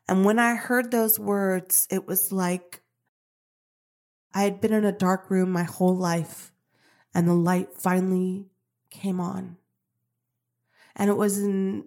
And 0.08 0.26
when 0.26 0.40
I 0.40 0.56
heard 0.56 0.92
those 0.92 1.20
words, 1.20 1.88
it 1.92 2.08
was 2.08 2.32
like 2.32 2.79
I 4.40 4.44
had 4.44 4.62
been 4.62 4.72
in 4.72 4.86
a 4.86 4.94
dark 4.94 5.30
room 5.30 5.52
my 5.52 5.64
whole 5.64 5.98
life 5.98 6.54
and 7.14 7.28
the 7.28 7.34
light 7.34 7.74
finally 7.74 8.46
came 8.90 9.20
on. 9.20 9.58
And 10.96 11.10
it 11.10 11.18
was 11.18 11.40
in 11.40 11.84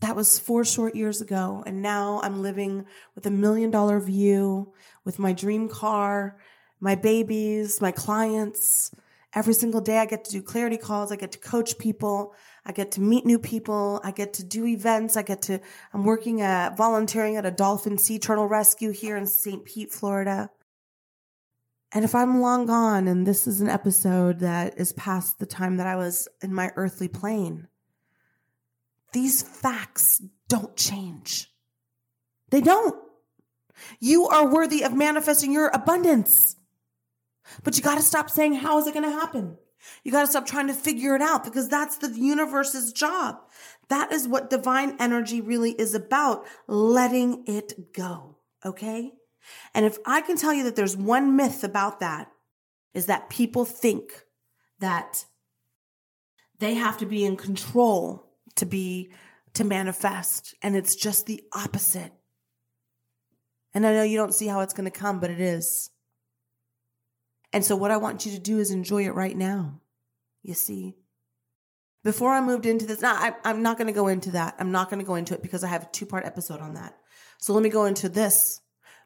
that 0.00 0.16
was 0.16 0.38
four 0.38 0.64
short 0.64 0.96
years 0.96 1.20
ago. 1.20 1.62
And 1.66 1.82
now 1.82 2.22
I'm 2.22 2.40
living 2.40 2.86
with 3.14 3.26
a 3.26 3.30
million 3.30 3.70
dollar 3.70 4.00
view, 4.00 4.72
with 5.04 5.18
my 5.18 5.34
dream 5.34 5.68
car, 5.68 6.38
my 6.80 6.94
babies, 6.94 7.82
my 7.82 7.92
clients. 7.92 8.92
Every 9.34 9.52
single 9.52 9.82
day 9.82 9.98
I 9.98 10.06
get 10.06 10.24
to 10.24 10.32
do 10.32 10.40
clarity 10.40 10.78
calls. 10.78 11.12
I 11.12 11.16
get 11.16 11.32
to 11.32 11.38
coach 11.38 11.76
people. 11.76 12.32
I 12.64 12.72
get 12.72 12.92
to 12.92 13.02
meet 13.02 13.26
new 13.26 13.38
people. 13.38 14.00
I 14.02 14.12
get 14.12 14.32
to 14.34 14.42
do 14.42 14.64
events. 14.64 15.18
I 15.18 15.22
get 15.22 15.42
to, 15.42 15.60
I'm 15.92 16.04
working 16.04 16.40
at 16.40 16.78
volunteering 16.78 17.36
at 17.36 17.44
a 17.44 17.50
dolphin 17.50 17.98
sea 17.98 18.18
turtle 18.18 18.46
rescue 18.46 18.90
here 18.90 19.18
in 19.18 19.26
St. 19.26 19.66
Pete, 19.66 19.92
Florida. 19.92 20.48
And 21.92 22.04
if 22.04 22.14
I'm 22.14 22.40
long 22.40 22.66
gone 22.66 23.08
and 23.08 23.26
this 23.26 23.46
is 23.46 23.60
an 23.60 23.68
episode 23.68 24.40
that 24.40 24.78
is 24.78 24.92
past 24.92 25.38
the 25.38 25.46
time 25.46 25.78
that 25.78 25.86
I 25.86 25.96
was 25.96 26.28
in 26.40 26.54
my 26.54 26.70
earthly 26.76 27.08
plane, 27.08 27.66
these 29.12 29.42
facts 29.42 30.22
don't 30.48 30.76
change. 30.76 31.50
They 32.50 32.60
don't. 32.60 32.96
You 33.98 34.28
are 34.28 34.52
worthy 34.52 34.84
of 34.84 34.94
manifesting 34.94 35.52
your 35.52 35.68
abundance. 35.68 36.56
But 37.64 37.76
you 37.76 37.82
got 37.82 37.96
to 37.96 38.02
stop 38.02 38.30
saying, 38.30 38.54
how 38.54 38.78
is 38.78 38.86
it 38.86 38.94
going 38.94 39.10
to 39.10 39.10
happen? 39.10 39.56
You 40.04 40.12
got 40.12 40.22
to 40.22 40.30
stop 40.30 40.46
trying 40.46 40.68
to 40.68 40.74
figure 40.74 41.16
it 41.16 41.22
out 41.22 41.42
because 41.44 41.68
that's 41.68 41.96
the 41.96 42.10
universe's 42.10 42.92
job. 42.92 43.38
That 43.88 44.12
is 44.12 44.28
what 44.28 44.50
divine 44.50 44.96
energy 45.00 45.40
really 45.40 45.72
is 45.72 45.94
about, 45.94 46.46
letting 46.68 47.44
it 47.46 47.92
go. 47.92 48.36
Okay. 48.64 49.12
And 49.74 49.84
if 49.86 49.98
I 50.06 50.20
can 50.20 50.36
tell 50.36 50.52
you 50.52 50.64
that 50.64 50.76
there's 50.76 50.96
one 50.96 51.36
myth 51.36 51.64
about 51.64 52.00
that 52.00 52.30
is 52.94 53.06
that 53.06 53.30
people 53.30 53.64
think 53.64 54.24
that 54.80 55.24
they 56.58 56.74
have 56.74 56.98
to 56.98 57.06
be 57.06 57.24
in 57.24 57.36
control 57.36 58.26
to 58.56 58.66
be, 58.66 59.12
to 59.54 59.64
manifest. 59.64 60.54
And 60.62 60.76
it's 60.76 60.96
just 60.96 61.26
the 61.26 61.42
opposite. 61.52 62.12
And 63.72 63.86
I 63.86 63.92
know 63.92 64.02
you 64.02 64.16
don't 64.16 64.34
see 64.34 64.46
how 64.46 64.60
it's 64.60 64.74
going 64.74 64.90
to 64.90 64.98
come, 64.98 65.20
but 65.20 65.30
it 65.30 65.40
is. 65.40 65.90
And 67.52 67.64
so 67.64 67.76
what 67.76 67.90
I 67.90 67.96
want 67.96 68.26
you 68.26 68.32
to 68.32 68.38
do 68.38 68.58
is 68.58 68.70
enjoy 68.70 69.06
it 69.06 69.14
right 69.14 69.36
now. 69.36 69.80
You 70.42 70.54
see, 70.54 70.96
before 72.02 72.32
I 72.32 72.40
moved 72.40 72.66
into 72.66 72.86
this, 72.86 73.00
now 73.00 73.14
I, 73.14 73.34
I'm 73.44 73.62
not 73.62 73.76
going 73.76 73.86
to 73.86 73.92
go 73.92 74.08
into 74.08 74.32
that. 74.32 74.54
I'm 74.58 74.72
not 74.72 74.88
going 74.88 75.00
to 75.00 75.06
go 75.06 75.16
into 75.16 75.34
it 75.34 75.42
because 75.42 75.62
I 75.62 75.68
have 75.68 75.84
a 75.84 75.88
two 75.92 76.06
part 76.06 76.24
episode 76.24 76.60
on 76.60 76.74
that. 76.74 76.96
So 77.38 77.52
let 77.52 77.62
me 77.62 77.68
go 77.68 77.84
into 77.84 78.08
this. 78.08 78.60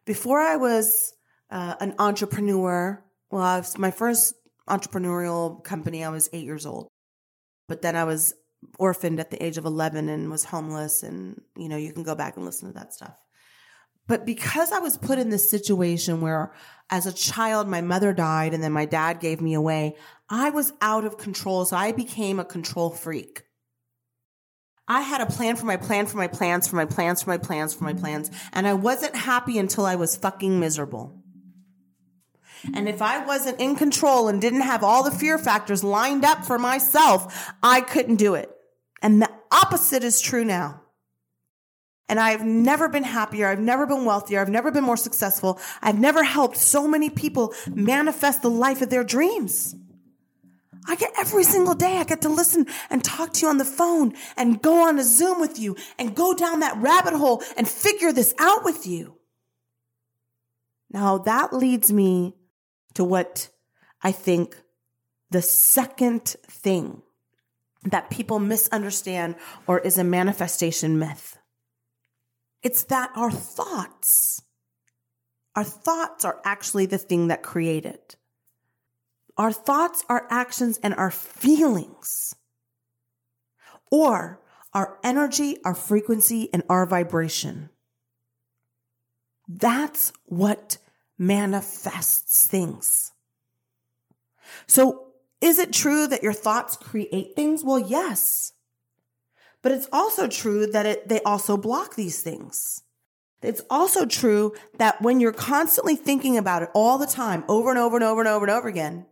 Before 0.05 0.41
I 0.41 0.57
was 0.57 1.15
uh, 1.51 1.77
an 1.81 1.95
entrepreneur, 1.99 3.03
well, 3.31 3.43
I 3.43 3.59
was 3.59 3.79
my 3.79 3.91
first 3.91 4.35
entrepreneurial 4.69 5.63
company, 5.65 6.05
I 6.05 6.11
was 6.11 6.29
eight 6.33 6.45
years 6.45 6.67
old. 6.67 6.89
But 7.69 7.83
then 7.83 7.97
I 7.97 8.05
was 8.05 8.35
orphaned 8.79 9.21
at 9.21 9.31
the 9.31 9.43
age 9.43 9.59
of 9.59 9.65
11 9.65 10.09
and 10.09 10.31
was 10.31 10.45
homeless. 10.45 11.03
And, 11.03 11.41
you 11.57 11.69
know, 11.69 11.77
you 11.77 11.93
can 11.93 12.03
go 12.03 12.15
back 12.15 12.37
and 12.37 12.45
listen 12.45 12.69
to 12.69 12.75
that 12.75 12.93
stuff. 12.93 13.15
But 14.07 14.27
because 14.27 14.71
I 14.71 14.81
was 14.81 14.99
put 14.99 15.19
in 15.19 15.31
this 15.31 15.49
situation 15.49 16.21
where 16.21 16.53
as 16.91 17.07
a 17.07 17.13
child, 17.13 17.69
my 17.69 17.81
mother 17.81 18.13
died 18.13 18.53
and 18.53 18.63
then 18.63 18.73
my 18.73 18.85
dad 18.85 19.19
gave 19.19 19.41
me 19.41 19.55
away, 19.55 19.97
I 20.29 20.51
was 20.51 20.73
out 20.83 21.07
of 21.07 21.17
control. 21.17 21.65
So 21.65 21.77
I 21.77 21.93
became 21.93 22.39
a 22.39 22.45
control 22.45 22.91
freak. 22.91 23.44
I 24.87 25.01
had 25.01 25.21
a 25.21 25.27
plan 25.27 25.57
for 25.57 25.65
my 25.67 25.77
plan 25.77 26.07
for 26.07 26.19
my 26.19 26.27
plans 26.27 26.69
for 26.69 26.77
my 26.77 26.85
plans 26.85 27.23
for 27.23 27.31
my 27.31 27.39
plans 27.39 27.73
for 27.73 27.85
my 27.85 27.95
plans. 27.95 28.31
And 28.53 28.67
I 28.67 28.75
wasn't 28.75 29.17
happy 29.17 29.59
until 29.59 29.87
I 29.87 29.95
was 29.95 30.17
fucking 30.17 30.61
miserable. 30.61 31.23
And 32.73 32.89
if 32.89 33.03
I 33.03 33.25
wasn't 33.25 33.61
in 33.61 33.77
control 33.77 34.29
and 34.29 34.41
didn't 34.41 34.63
have 34.63 34.83
all 34.83 35.03
the 35.03 35.11
fear 35.11 35.39
factors 35.39 35.85
lined 35.85 36.25
up 36.25 36.45
for 36.45 36.59
myself, 36.59 37.53
I 37.63 37.81
couldn't 37.81 38.17
do 38.17 38.35
it. 38.35 38.51
And 39.03 39.21
the 39.21 39.31
opposite 39.51 40.03
is 40.03 40.21
true 40.21 40.45
now. 40.45 40.81
And 42.09 42.21
I've 42.21 42.45
never 42.45 42.89
been 42.89 43.05
happier. 43.05 43.49
I've 43.49 43.61
never 43.61 43.87
been 43.87 44.05
wealthier. 44.05 44.41
I've 44.41 44.51
never 44.51 44.71
been 44.71 44.85
more 44.85 44.97
successful. 44.97 45.59
I've 45.83 45.99
never 45.99 46.23
helped 46.23 46.57
so 46.59 46.87
many 46.87 47.09
people 47.09 47.55
manifest 47.69 48.43
the 48.43 48.51
life 48.51 48.83
of 48.83 48.91
their 48.91 49.05
dreams. 49.05 49.75
I 50.87 50.97
get 50.97 51.13
every 51.19 51.45
single 51.45 51.75
day, 51.75 51.99
I 51.99 52.05
get 52.05 52.23
to 52.23 52.29
listen 52.29 52.67
and 52.91 53.03
talk 53.03 53.33
to 53.35 53.41
you 53.43 53.49
on 53.49 53.59
the 53.59 53.65
phone 53.65 54.15
and 54.37 54.61
go 54.61 54.87
on 54.87 54.99
a 54.99 55.05
Zoom 55.05 55.41
with 55.41 55.59
you 55.59 55.77
and 55.99 56.15
go 56.15 56.35
down 56.35 56.61
that 56.61 56.77
rabbit 56.77 57.15
hole 57.15 57.43
and 57.57 57.67
figure 57.67 58.13
this 58.13 58.35
out 58.39 58.65
with 58.65 58.87
you. 58.87 59.17
Now 60.91 61.19
that 61.19 61.53
leads 61.53 61.93
me 61.93 62.35
to 62.95 63.05
what 63.05 63.49
I 64.03 64.13
think 64.13 64.57
the 65.31 65.43
second 65.43 66.37
thing 66.47 67.03
that 67.85 68.11
people 68.11 68.39
misunderstand 68.39 69.37
or 69.67 69.79
is 69.79 69.99
a 69.99 70.05
manifestation 70.05 70.99
myth. 70.99 71.37
It's 72.63 72.85
that 72.85 73.11
our 73.15 73.31
thoughts, 73.31 74.43
our 75.55 75.65
thoughts 75.65 76.25
are 76.25 76.41
actually 76.45 76.87
the 76.87 76.99
thing 76.99 77.29
that 77.29 77.43
create 77.43 77.85
it. 77.85 78.17
Our 79.37 79.53
thoughts, 79.53 80.05
our 80.09 80.27
actions, 80.31 80.79
and 80.83 80.95
our 80.95 81.11
feelings, 81.11 82.35
or 83.91 84.41
our 84.73 84.99
energy, 85.03 85.59
our 85.65 85.75
frequency, 85.75 86.49
and 86.53 86.63
our 86.69 86.87
vibration. 86.87 87.71
That's 89.49 90.13
what 90.27 90.79
manifests 91.19 92.47
things. 92.47 93.13
So 94.67 95.09
is 95.41 95.59
it 95.59 95.73
true 95.73 96.07
that 96.07 96.23
your 96.23 96.33
thoughts 96.33 96.77
create 96.77 97.37
things? 97.37 97.63
Well, 97.63 97.79
yes. 97.79 98.53
But 99.63 99.73
it's 99.73 99.89
also 99.93 100.29
true 100.29 100.67
that 100.67 100.87
it, 100.87 101.09
they 101.09 101.21
also 101.23 101.57
block 101.57 101.97
these 101.97 102.23
things. 102.23 102.83
It's 103.43 103.63
also 103.69 104.07
true 104.07 104.55
that 104.79 105.03
when 105.03 105.21
you're 105.21 105.33
constantly 105.33 105.97
thinking 105.97 106.39
about 106.39 106.63
it 106.63 106.71
all 106.75 106.97
the 106.97 107.07
time, 107.07 107.45
over 107.47 107.71
and 107.71 107.79
over 107.79 107.97
and 107.97 108.05
over 108.05 108.21
and 108.21 108.29
over 108.29 108.45
and 108.45 108.51
over 108.51 108.69
again, 108.69 109.07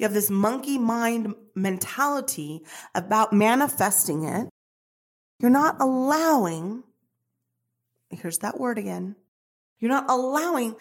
you 0.00 0.04
have 0.04 0.14
this 0.14 0.30
monkey 0.30 0.78
mind 0.78 1.34
mentality 1.54 2.62
about 2.94 3.34
manifesting 3.34 4.24
it. 4.24 4.48
You're 5.38 5.50
not 5.50 5.76
allowing, 5.78 6.84
here's 8.08 8.38
that 8.38 8.58
word 8.58 8.78
again, 8.78 9.16
you're 9.78 9.90
not 9.90 10.08
allowing 10.08 10.76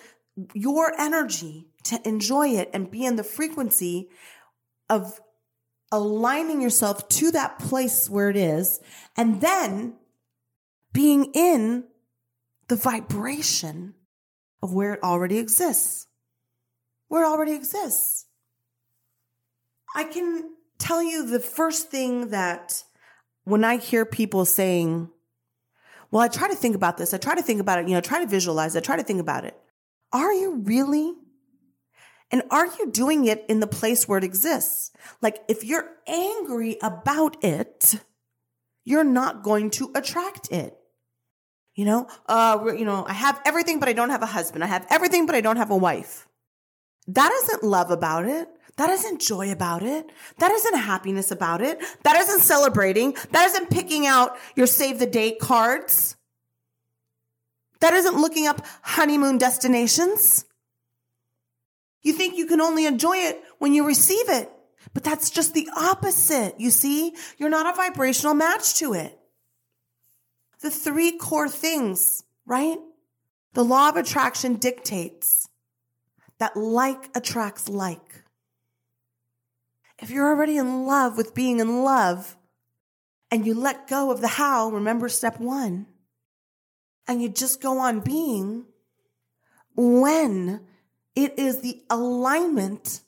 your 0.54 0.94
energy 0.98 1.68
to 1.84 2.00
enjoy 2.08 2.48
it 2.48 2.70
and 2.74 2.90
be 2.90 3.06
in 3.06 3.18
the 3.18 3.24
frequency 3.26 4.08
of 4.90 5.20
aligning 5.92 6.62
yourself 6.62 7.10
to 7.10 7.30
that 7.32 7.60
place 7.60 8.10
where 8.10 8.30
it 8.30 8.38
is 8.38 8.80
and 9.18 9.42
then 9.42 9.96
being 10.94 11.26
in 11.34 11.84
the 12.70 12.78
vibration 12.78 13.96
of 14.64 14.74
where 14.74 14.94
it 14.94 15.04
already 15.04 15.40
exists. 15.40 16.08
Where 17.10 17.24
it 17.26 17.28
already 17.28 17.54
exists. 17.54 18.28
I 19.96 20.04
can 20.04 20.52
tell 20.78 21.04
you 21.04 21.26
the 21.26 21.40
first 21.40 21.90
thing 21.90 22.30
that 22.30 22.84
when 23.44 23.64
I 23.64 23.78
hear 23.78 24.06
people 24.06 24.46
saying, 24.46 25.10
well, 26.12 26.24
I 26.24 26.28
try 26.28 26.48
to 26.48 26.56
think 26.56 26.76
about 26.76 26.98
this. 26.98 27.14
I 27.14 27.18
try 27.18 27.36
to 27.36 27.42
think 27.42 27.60
about 27.60 27.80
it, 27.80 27.88
you 27.88 27.94
know, 27.94 28.02
try 28.02 28.20
to 28.20 28.28
visualize 28.30 28.76
it, 28.76 28.84
try 28.84 28.96
to 28.96 29.04
think 29.04 29.20
about 29.20 29.46
it. 29.46 29.56
Are 30.12 30.34
you 30.34 30.62
really? 30.64 31.14
And 32.32 32.44
are 32.52 32.66
you 32.66 32.92
doing 32.92 33.26
it 33.26 33.46
in 33.50 33.60
the 33.60 33.68
place 33.68 34.08
where 34.08 34.18
it 34.18 34.24
exists? 34.24 34.92
Like 35.22 35.44
if 35.48 35.64
you're 35.64 35.90
angry 36.08 36.78
about 36.82 37.44
it, 37.44 37.96
you're 38.86 39.04
not 39.04 39.44
going 39.44 39.70
to 39.72 39.92
attract 39.96 40.52
it. 40.52 40.76
You 41.76 41.86
know, 41.86 42.08
uh, 42.28 42.74
you 42.78 42.86
know, 42.86 43.06
I 43.08 43.14
have 43.14 43.40
everything, 43.46 43.80
but 43.80 43.88
I 43.88 43.94
don't 43.94 44.10
have 44.10 44.24
a 44.24 44.28
husband. 44.28 44.64
I 44.64 44.68
have 44.68 44.86
everything, 44.90 45.26
but 45.26 45.36
I 45.36 45.42
don't 45.42 45.58
have 45.58 45.72
a 45.72 45.78
wife. 45.78 46.28
That 47.08 47.32
isn't 47.32 47.64
love 47.64 47.90
about 47.90 48.26
it. 48.26 48.50
That 48.80 48.92
isn't 48.92 49.20
joy 49.20 49.52
about 49.52 49.84
it. 49.84 50.10
That 50.38 50.52
isn't 50.52 50.78
happiness 50.78 51.32
about 51.32 51.60
it. 51.62 51.82
That 52.04 52.16
isn't 52.16 52.40
celebrating. 52.40 53.14
That 53.32 53.48
isn't 53.48 53.70
picking 53.70 54.08
out 54.08 54.38
your 54.56 54.68
save 54.68 55.00
the 55.00 55.06
date 55.06 55.38
cards. 55.38 56.16
That 57.82 57.92
isn't 57.92 58.16
looking 58.16 58.48
up 58.48 58.66
honeymoon 58.82 59.38
destinations. 59.38 60.46
You 62.04 62.14
think 62.14 62.38
you 62.38 62.46
can 62.46 62.62
only 62.62 62.86
enjoy 62.86 63.18
it 63.18 63.44
when 63.58 63.74
you 63.74 63.86
receive 63.86 64.30
it, 64.30 64.50
but 64.94 65.04
that's 65.04 65.30
just 65.30 65.54
the 65.54 65.68
opposite. 65.76 66.58
You 66.58 66.70
see, 66.70 67.14
you're 67.38 67.50
not 67.50 67.68
a 67.68 67.76
vibrational 67.76 68.34
match 68.34 68.76
to 68.76 68.94
it. 68.94 69.20
The 70.62 70.72
three 70.72 71.18
core 71.18 71.50
things, 71.50 72.24
right? 72.46 72.80
The 73.56 73.66
law 73.66 73.90
of 73.90 73.98
attraction 73.98 74.56
dictates 74.56 75.50
that 76.38 76.56
like 76.56 77.10
attracts 77.14 77.68
like. 77.68 78.09
If 80.02 80.10
you're 80.10 80.28
already 80.28 80.58
in 80.58 80.86
love 80.86 81.18
with 81.18 81.34
being 81.34 81.60
in 81.60 81.84
love 81.84 82.38
and 83.32 83.46
you 83.46 83.54
let 83.54 83.88
go 83.88 84.12
of 84.12 84.22
the 84.22 84.28
how, 84.28 84.70
remember 84.70 85.10
step 85.10 85.40
one, 85.40 85.88
and 87.08 87.22
you 87.22 87.30
just 87.30 87.62
go 87.62 87.80
on 87.80 88.00
being, 88.00 88.66
when 89.76 90.62
it 91.16 91.38
is 91.38 91.62
the 91.62 91.82
alignment 91.90 93.02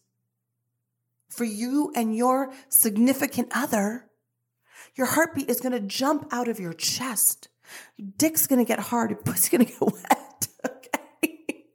for 1.29 1.43
you 1.43 1.91
and 1.95 2.15
your 2.15 2.51
significant 2.69 3.49
other, 3.55 4.09
your 4.95 5.07
heartbeat 5.07 5.49
is 5.49 5.61
going 5.61 5.71
to 5.71 5.79
jump 5.79 6.27
out 6.31 6.47
of 6.47 6.59
your 6.59 6.73
chest. 6.73 7.47
Your 7.95 8.09
dick's 8.17 8.47
going 8.47 8.59
to 8.59 8.67
get 8.67 8.79
hard. 8.79 9.09
Your 9.11 9.19
pussy's 9.19 9.49
going 9.49 9.65
to 9.65 9.71
get 9.71 9.81
wet. 9.81 10.17
Okay. 10.63 11.65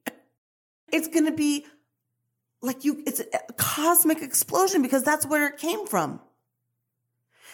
It's 0.93 1.09
going 1.09 1.25
to 1.25 1.33
be 1.33 1.67
like 2.67 2.85
you, 2.85 3.03
it's 3.07 3.21
a 3.21 3.53
cosmic 3.57 4.21
explosion 4.21 4.83
because 4.83 5.03
that's 5.03 5.25
where 5.25 5.47
it 5.47 5.59
came 5.59 5.87
from. 5.87 6.21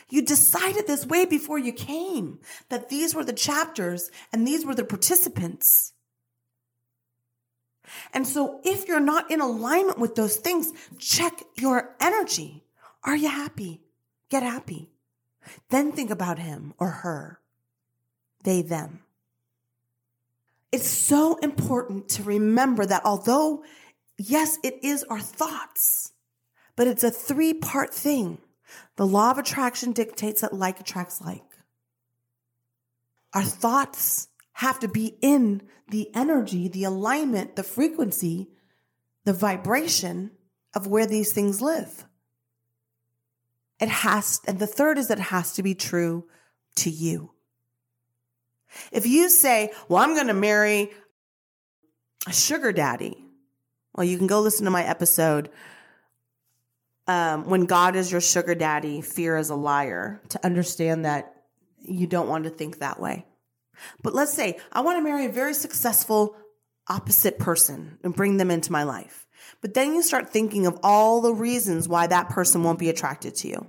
You 0.08 0.22
decided 0.22 0.86
this 0.86 1.06
way 1.06 1.24
before 1.24 1.58
you 1.58 1.72
came 1.72 2.40
that 2.68 2.88
these 2.88 3.14
were 3.14 3.24
the 3.24 3.32
chapters 3.32 4.10
and 4.32 4.46
these 4.46 4.64
were 4.64 4.74
the 4.74 4.84
participants. 4.84 5.92
And 8.12 8.26
so 8.26 8.60
if 8.64 8.88
you're 8.88 9.00
not 9.00 9.30
in 9.30 9.40
alignment 9.40 9.98
with 9.98 10.14
those 10.14 10.36
things, 10.36 10.72
check 10.98 11.42
your 11.56 11.94
energy. 12.00 12.64
Are 13.04 13.16
you 13.16 13.28
happy? 13.28 13.82
Get 14.30 14.42
happy. 14.42 14.90
Then 15.70 15.92
think 15.92 16.10
about 16.10 16.38
him 16.38 16.74
or 16.78 16.88
her. 16.88 17.40
They, 18.44 18.62
them. 18.62 19.00
It's 20.72 20.88
so 20.88 21.36
important 21.36 22.08
to 22.10 22.22
remember 22.22 22.86
that 22.86 23.02
although 23.04 23.62
yes, 24.18 24.58
it 24.62 24.82
is 24.82 25.04
our 25.04 25.20
thoughts, 25.20 26.12
but 26.76 26.86
it's 26.86 27.04
a 27.04 27.10
three 27.10 27.54
part 27.54 27.92
thing. 27.92 28.38
The 28.96 29.06
law 29.06 29.30
of 29.30 29.38
attraction 29.38 29.92
dictates 29.92 30.40
that 30.40 30.52
like 30.52 30.80
attracts 30.80 31.20
like. 31.20 31.42
Our 33.34 33.42
thoughts 33.42 34.28
have 34.54 34.78
to 34.80 34.88
be 34.88 35.16
in 35.20 35.62
the 35.88 36.10
energy, 36.14 36.68
the 36.68 36.84
alignment, 36.84 37.56
the 37.56 37.62
frequency, 37.62 38.48
the 39.24 39.32
vibration 39.32 40.30
of 40.74 40.86
where 40.86 41.06
these 41.06 41.32
things 41.32 41.60
live. 41.60 42.06
It 43.80 43.88
has, 43.88 44.40
and 44.46 44.58
the 44.58 44.66
third 44.66 44.98
is 44.98 45.08
that 45.08 45.18
it 45.18 45.22
has 45.22 45.54
to 45.54 45.62
be 45.62 45.74
true 45.74 46.24
to 46.76 46.90
you. 46.90 47.32
If 48.90 49.06
you 49.06 49.28
say, 49.28 49.72
well, 49.88 50.02
I'm 50.02 50.14
going 50.14 50.28
to 50.28 50.34
marry 50.34 50.90
a 52.26 52.32
sugar 52.32 52.72
daddy, 52.72 53.16
well, 53.94 54.04
you 54.04 54.18
can 54.18 54.26
go 54.26 54.40
listen 54.40 54.64
to 54.64 54.70
my 54.70 54.84
episode. 54.84 55.50
Um, 57.06 57.48
when 57.48 57.66
God 57.66 57.96
is 57.96 58.10
your 58.10 58.20
sugar 58.20 58.54
daddy, 58.54 59.00
fear 59.00 59.36
is 59.36 59.50
a 59.50 59.54
liar 59.54 60.20
to 60.30 60.44
understand 60.44 61.04
that 61.04 61.34
you 61.80 62.06
don't 62.06 62.28
want 62.28 62.44
to 62.44 62.50
think 62.50 62.78
that 62.78 63.00
way. 63.00 63.26
But 64.02 64.14
let's 64.14 64.32
say 64.32 64.58
I 64.72 64.82
want 64.82 64.98
to 64.98 65.02
marry 65.02 65.26
a 65.26 65.32
very 65.32 65.54
successful 65.54 66.36
opposite 66.88 67.38
person 67.38 67.98
and 68.02 68.14
bring 68.14 68.36
them 68.36 68.50
into 68.50 68.72
my 68.72 68.84
life. 68.84 69.26
But 69.60 69.74
then 69.74 69.94
you 69.94 70.02
start 70.02 70.30
thinking 70.30 70.66
of 70.66 70.78
all 70.82 71.20
the 71.20 71.34
reasons 71.34 71.88
why 71.88 72.06
that 72.06 72.28
person 72.28 72.62
won't 72.62 72.78
be 72.78 72.88
attracted 72.88 73.34
to 73.36 73.48
you. 73.48 73.66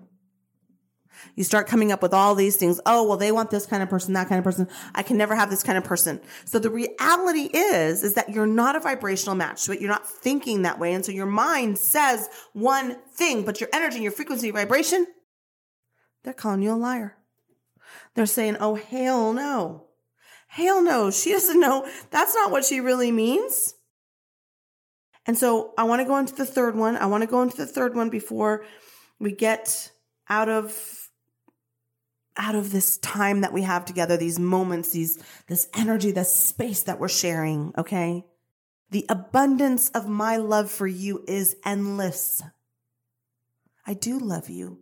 You 1.35 1.43
start 1.43 1.67
coming 1.67 1.91
up 1.91 2.01
with 2.01 2.13
all 2.13 2.35
these 2.35 2.55
things. 2.55 2.79
Oh, 2.85 3.07
well, 3.07 3.17
they 3.17 3.31
want 3.31 3.51
this 3.51 3.65
kind 3.65 3.83
of 3.83 3.89
person, 3.89 4.13
that 4.13 4.29
kind 4.29 4.39
of 4.39 4.43
person. 4.43 4.67
I 4.95 5.03
can 5.03 5.17
never 5.17 5.35
have 5.35 5.49
this 5.49 5.63
kind 5.63 5.77
of 5.77 5.83
person. 5.83 6.21
So 6.45 6.59
the 6.59 6.69
reality 6.69 7.49
is, 7.53 8.03
is 8.03 8.13
that 8.13 8.29
you're 8.29 8.45
not 8.45 8.75
a 8.75 8.79
vibrational 8.79 9.35
match 9.35 9.65
to 9.65 9.73
it. 9.73 9.81
You're 9.81 9.89
not 9.89 10.07
thinking 10.07 10.61
that 10.61 10.79
way. 10.79 10.93
And 10.93 11.05
so 11.05 11.11
your 11.11 11.25
mind 11.25 11.77
says 11.77 12.29
one 12.53 12.97
thing, 13.13 13.43
but 13.43 13.59
your 13.59 13.69
energy, 13.73 13.99
your 13.99 14.11
frequency, 14.11 14.47
your 14.47 14.55
vibration, 14.55 15.07
they're 16.23 16.33
calling 16.33 16.61
you 16.61 16.73
a 16.73 16.75
liar. 16.75 17.17
They're 18.15 18.25
saying, 18.25 18.57
oh, 18.59 18.75
hell 18.75 19.33
no. 19.33 19.87
Hell 20.47 20.83
no. 20.83 21.11
She 21.11 21.31
doesn't 21.31 21.59
know. 21.59 21.87
That's 22.11 22.35
not 22.35 22.51
what 22.51 22.63
she 22.63 22.79
really 22.79 23.11
means. 23.11 23.73
And 25.25 25.37
so 25.37 25.73
I 25.77 25.83
want 25.83 26.01
to 26.01 26.05
go 26.05 26.17
into 26.17 26.35
the 26.35 26.45
third 26.45 26.75
one. 26.75 26.95
I 26.97 27.05
want 27.05 27.21
to 27.21 27.27
go 27.27 27.41
into 27.41 27.57
the 27.57 27.65
third 27.65 27.95
one 27.95 28.09
before 28.09 28.65
we 29.19 29.31
get 29.31 29.91
out 30.29 30.49
of 30.49 31.02
out 32.37 32.55
of 32.55 32.71
this 32.71 32.97
time 32.97 33.41
that 33.41 33.53
we 33.53 33.61
have 33.61 33.85
together, 33.85 34.17
these 34.17 34.39
moments, 34.39 34.91
these, 34.91 35.21
this 35.47 35.67
energy, 35.75 36.11
this 36.11 36.33
space 36.33 36.83
that 36.83 36.99
we're 36.99 37.09
sharing. 37.09 37.73
Okay. 37.77 38.25
The 38.91 39.05
abundance 39.09 39.89
of 39.89 40.07
my 40.07 40.37
love 40.37 40.69
for 40.69 40.87
you 40.87 41.23
is 41.27 41.55
endless. 41.65 42.41
I 43.85 43.93
do 43.93 44.19
love 44.19 44.49
you. 44.49 44.79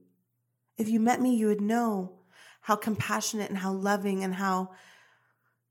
If 0.77 0.89
you 0.89 0.99
met 0.99 1.21
me, 1.21 1.35
you 1.35 1.47
would 1.47 1.61
know 1.61 2.19
how 2.61 2.75
compassionate 2.75 3.49
and 3.49 3.57
how 3.57 3.73
loving 3.73 4.23
and 4.23 4.35
how 4.35 4.71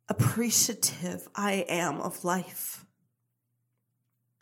appreciative 0.08 1.28
I 1.34 1.64
am 1.68 2.00
of 2.00 2.24
life. 2.24 2.84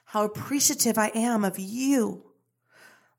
How 0.05 0.25
appreciative 0.25 0.97
I 0.97 1.11
am 1.15 1.45
of 1.45 1.59
you 1.59 2.25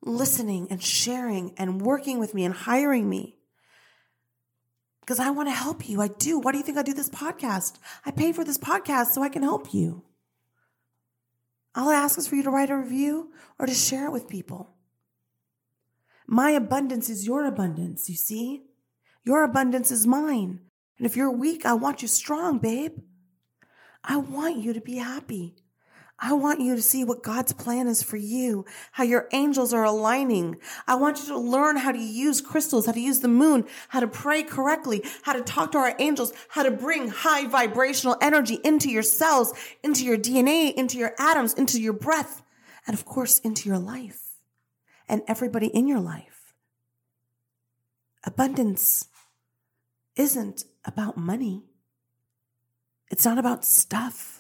listening 0.01 0.67
and 0.69 0.81
sharing 0.81 1.53
and 1.57 1.81
working 1.81 2.19
with 2.19 2.33
me 2.33 2.45
and 2.45 2.53
hiring 2.53 3.07
me 3.09 3.38
because 5.09 5.19
I 5.19 5.31
want 5.31 5.49
to 5.49 5.55
help 5.55 5.89
you. 5.89 6.01
I 6.01 6.07
do. 6.07 6.37
Why 6.37 6.51
do 6.51 6.59
you 6.59 6.63
think 6.63 6.77
I 6.77 6.83
do 6.83 6.93
this 6.93 7.09
podcast? 7.09 7.79
I 8.05 8.11
pay 8.11 8.31
for 8.31 8.43
this 8.43 8.59
podcast 8.59 9.07
so 9.07 9.23
I 9.23 9.29
can 9.29 9.41
help 9.41 9.73
you. 9.73 10.03
All 11.75 11.89
I 11.89 11.95
ask 11.95 12.19
is 12.19 12.27
for 12.27 12.35
you 12.35 12.43
to 12.43 12.51
write 12.51 12.69
a 12.69 12.77
review 12.77 13.31
or 13.57 13.65
to 13.65 13.73
share 13.73 14.05
it 14.05 14.11
with 14.11 14.27
people. 14.27 14.69
My 16.27 16.51
abundance 16.51 17.09
is 17.09 17.25
your 17.25 17.45
abundance, 17.45 18.07
you 18.07 18.13
see? 18.13 18.65
Your 19.23 19.43
abundance 19.43 19.89
is 19.89 20.05
mine. 20.05 20.59
And 20.99 21.07
if 21.07 21.17
you're 21.17 21.31
weak, 21.31 21.65
I 21.65 21.73
want 21.73 22.03
you 22.03 22.07
strong, 22.07 22.59
babe. 22.59 22.99
I 24.03 24.17
want 24.17 24.57
you 24.57 24.73
to 24.73 24.81
be 24.81 24.97
happy. 24.97 25.55
I 26.21 26.33
want 26.33 26.59
you 26.59 26.75
to 26.75 26.81
see 26.81 27.03
what 27.03 27.23
God's 27.23 27.53
plan 27.53 27.87
is 27.87 28.03
for 28.03 28.17
you, 28.17 28.65
how 28.91 29.03
your 29.03 29.29
angels 29.31 29.73
are 29.73 29.85
aligning. 29.85 30.57
I 30.85 30.95
want 30.95 31.19
you 31.19 31.27
to 31.27 31.37
learn 31.37 31.77
how 31.77 31.91
to 31.91 31.99
use 31.99 32.41
crystals, 32.41 32.85
how 32.85 32.91
to 32.91 32.99
use 32.99 33.21
the 33.21 33.29
moon, 33.29 33.65
how 33.87 34.01
to 34.01 34.07
pray 34.07 34.43
correctly, 34.43 35.03
how 35.23 35.33
to 35.33 35.41
talk 35.41 35.71
to 35.71 35.77
our 35.77 35.95
angels, 35.97 36.33
how 36.49 36.63
to 36.63 36.71
bring 36.71 37.07
high 37.07 37.47
vibrational 37.47 38.17
energy 38.21 38.59
into 38.63 38.89
your 38.89 39.03
cells, 39.03 39.53
into 39.81 40.03
your 40.03 40.17
DNA, 40.17 40.73
into 40.73 40.97
your 40.97 41.13
atoms, 41.17 41.53
into 41.53 41.81
your 41.81 41.93
breath, 41.93 42.41
and 42.85 42.97
of 42.97 43.05
course, 43.05 43.39
into 43.39 43.69
your 43.69 43.79
life 43.79 44.29
and 45.07 45.21
everybody 45.27 45.67
in 45.67 45.87
your 45.87 45.99
life. 45.99 46.53
Abundance 48.25 49.07
isn't 50.15 50.65
about 50.83 51.17
money. 51.17 51.63
It's 53.09 53.25
not 53.25 53.37
about 53.37 53.63
stuff. 53.63 54.38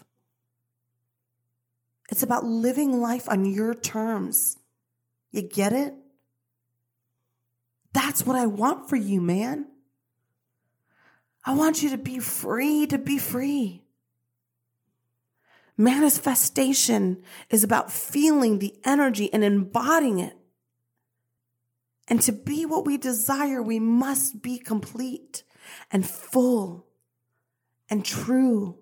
It's 2.09 2.23
about 2.23 2.43
living 2.43 2.99
life 2.99 3.29
on 3.29 3.45
your 3.45 3.73
terms. 3.73 4.57
You 5.31 5.43
get 5.43 5.73
it? 5.73 5.93
That's 7.93 8.25
what 8.25 8.35
I 8.35 8.47
want 8.47 8.89
for 8.89 8.95
you, 8.95 9.21
man. 9.21 9.67
I 11.45 11.53
want 11.53 11.81
you 11.81 11.91
to 11.91 11.97
be 11.97 12.19
free 12.19 12.87
to 12.87 12.97
be 12.97 13.17
free. 13.17 13.83
Manifestation 15.77 17.23
is 17.49 17.63
about 17.63 17.91
feeling 17.91 18.59
the 18.59 18.75
energy 18.83 19.31
and 19.31 19.43
embodying 19.43 20.19
it. 20.19 20.35
And 22.07 22.21
to 22.23 22.31
be 22.31 22.65
what 22.65 22.85
we 22.85 22.97
desire, 22.97 23.61
we 23.61 23.79
must 23.79 24.41
be 24.41 24.57
complete 24.57 25.43
and 25.91 26.07
full 26.07 26.87
and 27.89 28.03
true 28.03 28.78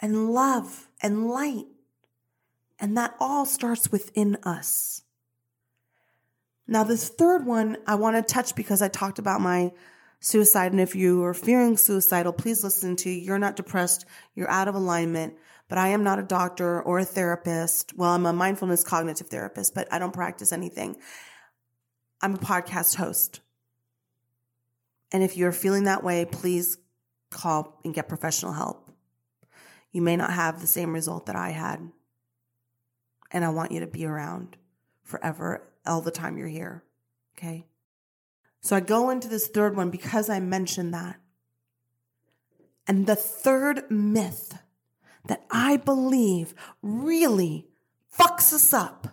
and 0.00 0.30
love 0.30 0.88
and 1.02 1.28
light. 1.28 1.66
And 2.78 2.96
that 2.96 3.14
all 3.20 3.44
starts 3.44 3.92
within 3.92 4.38
us. 4.42 5.02
Now, 6.66 6.84
this 6.84 7.08
third 7.08 7.44
one 7.44 7.76
I 7.86 7.96
want 7.96 8.16
to 8.16 8.34
touch 8.34 8.54
because 8.54 8.80
I 8.80 8.88
talked 8.88 9.18
about 9.18 9.40
my 9.40 9.72
suicide. 10.20 10.72
And 10.72 10.80
if 10.80 10.94
you 10.94 11.22
are 11.24 11.34
fearing 11.34 11.76
suicidal, 11.76 12.32
please 12.32 12.64
listen 12.64 12.96
to 12.96 13.10
You're 13.10 13.38
Not 13.38 13.56
Depressed, 13.56 14.06
You're 14.34 14.50
Out 14.50 14.68
of 14.68 14.74
Alignment. 14.74 15.34
But 15.68 15.78
I 15.78 15.88
am 15.88 16.02
not 16.02 16.18
a 16.18 16.22
doctor 16.22 16.82
or 16.82 16.98
a 16.98 17.04
therapist. 17.04 17.96
Well, 17.96 18.10
I'm 18.10 18.26
a 18.26 18.32
mindfulness 18.32 18.82
cognitive 18.82 19.28
therapist, 19.28 19.74
but 19.74 19.92
I 19.92 19.98
don't 19.98 20.12
practice 20.12 20.52
anything. 20.52 20.96
I'm 22.22 22.34
a 22.34 22.38
podcast 22.38 22.96
host. 22.96 23.40
And 25.12 25.22
if 25.22 25.36
you're 25.36 25.52
feeling 25.52 25.84
that 25.84 26.04
way, 26.04 26.24
please 26.24 26.78
call 27.30 27.80
and 27.84 27.94
get 27.94 28.08
professional 28.08 28.52
help. 28.52 28.89
You 29.92 30.02
may 30.02 30.16
not 30.16 30.32
have 30.32 30.60
the 30.60 30.66
same 30.66 30.92
result 30.92 31.26
that 31.26 31.36
I 31.36 31.50
had. 31.50 31.90
And 33.32 33.44
I 33.44 33.48
want 33.50 33.72
you 33.72 33.80
to 33.80 33.86
be 33.86 34.04
around 34.04 34.56
forever, 35.02 35.62
all 35.86 36.00
the 36.00 36.10
time 36.10 36.38
you're 36.38 36.48
here. 36.48 36.84
Okay. 37.36 37.66
So 38.60 38.76
I 38.76 38.80
go 38.80 39.10
into 39.10 39.28
this 39.28 39.48
third 39.48 39.76
one 39.76 39.90
because 39.90 40.28
I 40.28 40.40
mentioned 40.40 40.92
that. 40.94 41.18
And 42.86 43.06
the 43.06 43.16
third 43.16 43.90
myth 43.90 44.58
that 45.26 45.44
I 45.50 45.76
believe 45.76 46.54
really 46.82 47.68
fucks 48.16 48.52
us 48.52 48.72
up 48.72 49.08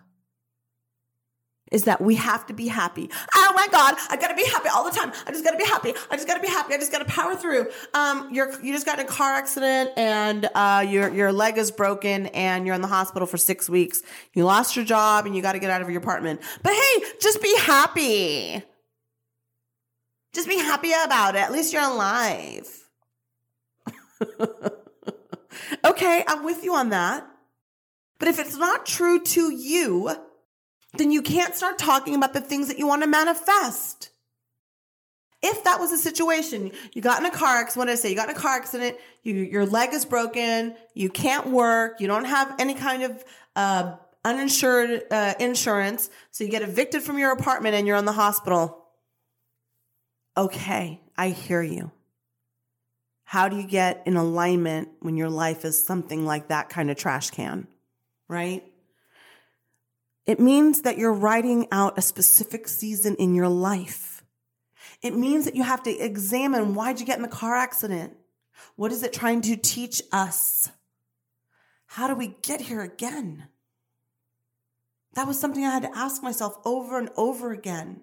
is 1.72 1.84
that 1.84 2.02
we 2.02 2.16
have 2.16 2.46
to 2.48 2.54
be 2.54 2.68
happy. 2.68 3.10
Oh 3.36 3.54
my 3.56 3.68
God, 3.72 3.96
I 4.10 4.18
gotta 4.18 4.36
be 4.36 4.46
happy 4.46 4.70
all 4.70 4.84
the 4.84 4.92
time. 4.92 5.12
I 5.26 5.32
just 5.32 5.44
gotta 5.44 5.58
be 5.58 5.66
happy. 5.66 5.94
I 6.10 6.16
just 6.16 6.28
gotta 6.28 6.42
be 6.42 6.48
happy. 6.48 6.74
I 6.74 6.78
just 6.78 6.92
gotta 6.92 7.06
power 7.06 7.36
through. 7.36 7.68
Um, 7.94 8.30
you're, 8.34 8.60
you 8.62 8.74
just 8.74 8.86
got 8.86 9.00
in 9.00 9.06
a 9.06 9.10
car 9.10 9.34
accident 9.34 9.92
and, 9.98 10.50
uh, 10.56 10.86
your, 10.88 11.10
your 11.14 11.32
leg 11.32 11.58
is 11.58 11.72
broken 11.72 12.28
and 12.28 12.66
you're 12.66 12.76
in 12.76 12.82
the 12.82 12.88
hospital 12.88 13.28
for 13.28 13.38
six 13.38 13.70
weeks. 13.70 14.02
You 14.34 14.46
lost 14.46 14.76
your 14.76 14.86
job 14.86 15.26
and 15.26 15.36
you 15.36 15.42
gotta 15.42 15.60
get 15.60 15.70
out 15.70 15.82
of 15.82 15.90
your 15.90 16.00
apartment. 16.00 16.42
But 16.64 16.74
hey, 16.74 17.04
just 17.20 17.42
be 17.42 17.56
happy. 17.58 18.64
Just 20.34 20.48
be 20.48 20.58
happy 20.58 20.92
about 21.04 21.36
it. 21.36 21.40
At 21.40 21.52
least 21.52 21.74
you're 21.74 21.84
alive. 21.84 22.68
okay, 25.86 26.24
I'm 26.28 26.44
with 26.44 26.64
you 26.64 26.76
on 26.76 26.90
that. 26.90 27.28
But 28.20 28.30
if 28.30 28.40
it's 28.40 28.56
not 28.56 28.86
true 28.86 29.24
to 29.24 29.52
you, 29.52 30.16
then 30.94 31.12
you 31.12 31.22
can't 31.22 31.56
start 31.56 31.78
talking 31.78 32.16
about 32.16 32.34
the 32.34 32.42
things 32.42 32.68
that 32.68 32.80
you 32.80 32.88
want 32.88 33.04
to 33.04 33.08
manifest. 33.08 34.10
If 35.44 35.64
that 35.66 35.80
was 35.80 35.92
a 35.92 35.98
situation, 35.98 36.72
you 36.94 37.02
got 37.02 37.20
in 37.20 37.26
a 37.26 37.32
car 37.32 37.58
accident, 37.58 37.78
what 37.78 37.86
did 37.86 37.94
I 37.94 37.96
say? 37.96 38.10
You 38.10 38.16
got 38.16 38.30
in 38.30 38.36
a 38.36 38.40
car 38.40 38.56
accident, 38.56 38.98
you, 39.22 39.36
your 39.36 39.66
leg 39.66 39.94
is 39.94 40.04
broken, 40.06 40.76
you 40.96 41.10
can't 41.10 41.48
work, 41.48 42.02
you 42.02 42.08
don't 42.08 42.26
have 42.26 42.56
any 42.58 42.74
kind 42.74 43.04
of 43.04 43.24
uh, 43.56 43.96
uninsured 44.26 45.04
uh, 45.12 45.36
insurance, 45.40 46.10
so 46.32 46.44
you 46.44 46.50
get 46.50 46.64
evicted 46.64 47.04
from 47.04 47.20
your 47.20 47.32
apartment 47.32 47.76
and 47.76 47.86
you're 47.86 47.98
in 47.98 48.06
the 48.06 48.12
hospital. 48.14 48.86
Okay, 50.36 51.02
I 51.16 51.30
hear 51.30 51.62
you. 51.62 51.92
How 53.24 53.50
do 53.50 53.58
you 53.58 53.68
get 53.68 54.04
in 54.06 54.18
alignment 54.18 54.90
when 55.02 55.18
your 55.18 55.30
life 55.30 55.66
is 55.66 55.86
something 55.86 56.26
like 56.26 56.48
that 56.48 56.70
kind 56.70 56.90
of 56.90 56.98
trash 56.98 57.30
can, 57.30 57.68
right? 58.28 58.64
It 60.28 60.42
means 60.42 60.82
that 60.82 60.98
you're 60.98 61.14
writing 61.14 61.68
out 61.72 61.98
a 61.98 62.02
specific 62.02 62.68
season 62.68 63.16
in 63.16 63.34
your 63.34 63.48
life. 63.48 64.26
It 65.02 65.16
means 65.16 65.46
that 65.46 65.56
you 65.56 65.64
have 65.64 65.84
to 65.84 65.98
examine 65.98 66.76
why'd 66.76 67.00
you 67.00 67.06
get 67.06 67.16
in 67.16 67.22
the 67.22 67.30
car 67.30 67.56
accident? 67.56 68.14
What 68.76 68.92
is 68.92 69.04
it 69.04 69.14
trying 69.14 69.42
to 69.44 69.56
teach 69.56 70.02
us? 70.12 70.70
How 71.86 72.08
do 72.08 72.16
we 72.16 72.36
get 72.42 72.62
here 72.62 72.82
again? 72.82 73.48
That 75.14 75.28
was 75.28 75.40
something 75.40 75.64
I 75.64 75.72
had 75.72 75.84
to 75.84 75.98
ask 75.98 76.22
myself 76.22 76.58
over 76.66 77.00
and 77.00 77.10
over 77.16 77.52
again. 77.52 78.02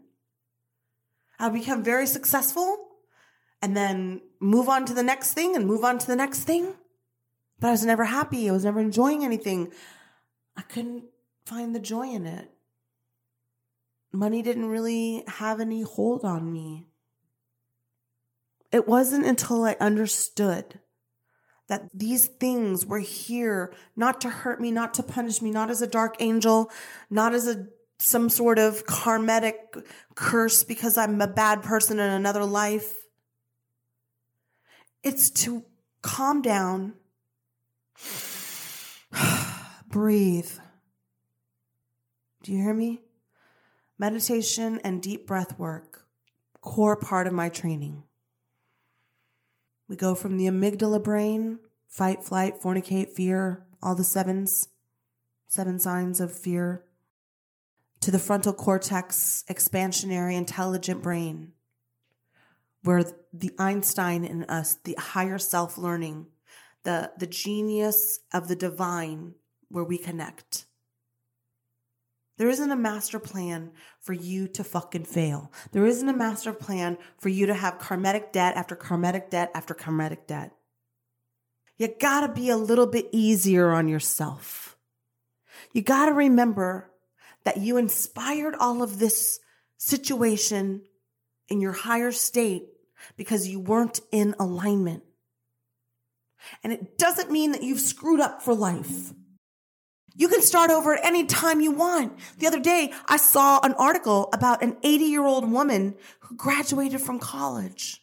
I 1.39 1.51
become 1.51 1.85
very 1.85 2.07
successful 2.07 2.89
and 3.61 3.77
then 3.77 4.23
move 4.41 4.69
on 4.69 4.87
to 4.87 4.95
the 4.95 5.03
next 5.03 5.35
thing 5.35 5.55
and 5.55 5.67
move 5.67 5.85
on 5.85 5.99
to 5.99 6.07
the 6.07 6.17
next 6.17 6.45
thing. 6.45 6.75
But 7.61 7.69
I 7.69 7.71
was 7.73 7.85
never 7.85 8.05
happy. 8.05 8.49
I 8.49 8.53
was 8.53 8.65
never 8.65 8.81
enjoying 8.81 9.25
anything. 9.25 9.73
I 10.57 10.63
couldn't 10.63 11.05
find 11.45 11.75
the 11.75 11.81
joy 11.81 12.09
in 12.09 12.27
it. 12.27 12.51
Money 14.13 14.43
didn't 14.43 14.67
really 14.67 15.25
have 15.27 15.61
any 15.61 15.83
hold 15.83 16.25
on 16.25 16.53
me. 16.53 16.87
It 18.71 18.89
wasn't 18.89 19.27
until 19.27 19.65
I 19.65 19.77
understood 19.81 20.81
that 21.69 21.89
these 21.95 22.27
things 22.27 22.85
were 22.85 22.99
here 22.99 23.73
not 23.97 24.21
to 24.21 24.29
hurt 24.29 24.61
me, 24.61 24.71
not 24.71 24.95
to 24.95 25.03
punish 25.03 25.41
me, 25.41 25.51
not 25.51 25.71
as 25.71 25.81
a 25.83 25.87
dark 25.87 26.17
angel, 26.21 26.71
not 27.11 27.35
as 27.35 27.49
a 27.49 27.67
some 27.99 28.29
sort 28.29 28.59
of 28.59 28.85
karmatic 28.87 29.55
curse 30.15 30.63
because 30.63 30.99
I'm 30.99 31.21
a 31.21 31.27
bad 31.27 31.63
person 31.63 31.99
in 31.99 32.11
another 32.11 32.45
life. 32.45 32.95
It's 35.03 35.31
to 35.31 35.65
calm 36.03 36.43
down, 36.43 36.95
breathe, 39.89 40.51
do 42.45 42.53
you 42.53 42.63
hear 42.63 42.75
me? 42.75 43.01
Meditation 43.99 44.79
and 44.85 45.03
deep 45.03 45.27
breath 45.27 45.59
work, 45.59 46.07
core 46.61 46.95
part 46.95 47.27
of 47.27 47.33
my 47.33 47.49
training. 47.49 48.03
We 49.89 49.97
go 49.97 50.15
from 50.15 50.37
the 50.37 50.47
amygdala 50.47 51.03
brain, 51.03 51.59
fight, 51.89 52.23
flight, 52.23 52.61
fornicate, 52.61 53.13
fear, 53.13 53.65
all 53.83 53.95
the 53.95 54.05
sevens, 54.05 54.69
seven 55.47 55.79
signs 55.79 56.21
of 56.21 56.37
fear, 56.39 56.85
to 58.01 58.11
the 58.11 58.19
frontal 58.19 58.53
cortex, 58.53 59.43
expansionary, 59.49 60.37
intelligent 60.37 61.03
brain, 61.03 61.53
where 62.83 63.05
the 63.33 63.53
Einstein 63.59 64.23
in 64.23 64.45
us, 64.45 64.77
the 64.85 64.97
higher 64.99 65.39
self 65.39 65.79
learning, 65.79 66.27
the, 66.83 67.11
the 67.17 67.27
genius 67.27 68.21
of 68.35 68.49
the 68.49 68.57
divine, 68.57 69.35
where 69.69 69.85
we 69.85 69.97
connect. 69.97 70.67
There 72.37 72.49
isn't 72.49 72.71
a 72.71 72.77
master 72.77 73.19
plan 73.19 73.71
for 74.01 74.13
you 74.13 74.49
to 74.49 74.65
fucking 74.65 75.05
fail. 75.05 75.53
There 75.73 75.87
isn't 75.87 76.09
a 76.09 76.17
master 76.17 76.53
plan 76.53 76.99
for 77.19 77.29
you 77.29 77.47
to 77.47 77.55
have 77.55 77.79
karmatic 77.79 78.33
debt 78.33 78.57
after 78.57 78.75
karmatic 78.75 79.31
debt 79.31 79.53
after 79.55 79.75
karmatic 79.75 80.27
debt. 80.27 80.53
You 81.77 81.89
gotta 82.01 82.33
be 82.33 82.51
a 82.51 82.57
little 82.57 82.87
bit 82.87 83.09
easier 83.13 83.71
on 83.71 83.89
yourself. 83.89 84.77
You 85.73 85.83
gotta 85.83 86.13
remember 86.13 86.91
that 87.45 87.59
you 87.59 87.77
inspired 87.77 88.55
all 88.59 88.83
of 88.83 88.99
this 88.99 89.39
situation 89.77 90.83
in 91.49 91.61
your 91.61 91.73
higher 91.73 92.11
state 92.11 92.65
because 93.17 93.47
you 93.49 93.61
weren't 93.61 94.01
in 94.11 94.35
alignment. 94.39 95.03
And 96.63 96.73
it 96.73 96.99
doesn't 96.99 97.31
mean 97.31 97.53
that 97.53 97.63
you've 97.63 97.81
screwed 97.81 98.21
up 98.21 98.43
for 98.43 98.55
life. 98.55 99.13
You 100.17 100.29
can 100.29 100.43
start 100.43 100.71
over 100.71 100.95
at 100.95 101.05
any 101.05 101.25
time 101.27 101.61
you 101.61 101.73
want. 101.73 102.17
The 102.39 102.47
other 102.47 102.61
day, 102.61 102.93
I 103.07 103.17
saw 103.17 103.61
an 103.63 103.75
article 103.75 104.29
about 104.33 104.63
an 104.63 104.77
80 104.83 105.05
year 105.05 105.25
old 105.25 105.51
woman 105.51 105.97
who 106.21 106.37
graduated 106.37 107.01
from 107.01 107.19
college. 107.19 108.01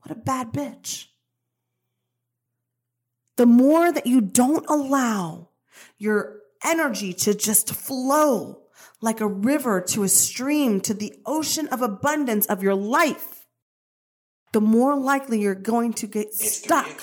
What 0.00 0.16
a 0.16 0.20
bad 0.20 0.52
bitch. 0.52 1.06
The 3.36 3.46
more 3.46 3.92
that 3.92 4.06
you 4.06 4.22
don't 4.22 4.64
allow 4.68 5.50
your 5.98 6.40
energy 6.64 7.12
to 7.12 7.34
just 7.34 7.74
flow 7.74 8.62
like 9.02 9.20
a 9.20 9.26
river 9.26 9.82
to 9.82 10.04
a 10.04 10.08
stream 10.08 10.80
to 10.80 10.94
the 10.94 11.12
ocean 11.26 11.68
of 11.68 11.82
abundance 11.82 12.46
of 12.46 12.62
your 12.62 12.74
life, 12.74 13.46
the 14.52 14.60
more 14.62 14.96
likely 14.96 15.40
you're 15.40 15.54
going 15.54 15.92
to 15.92 16.06
get 16.06 16.28
it's 16.28 16.62
stuck 16.62 17.02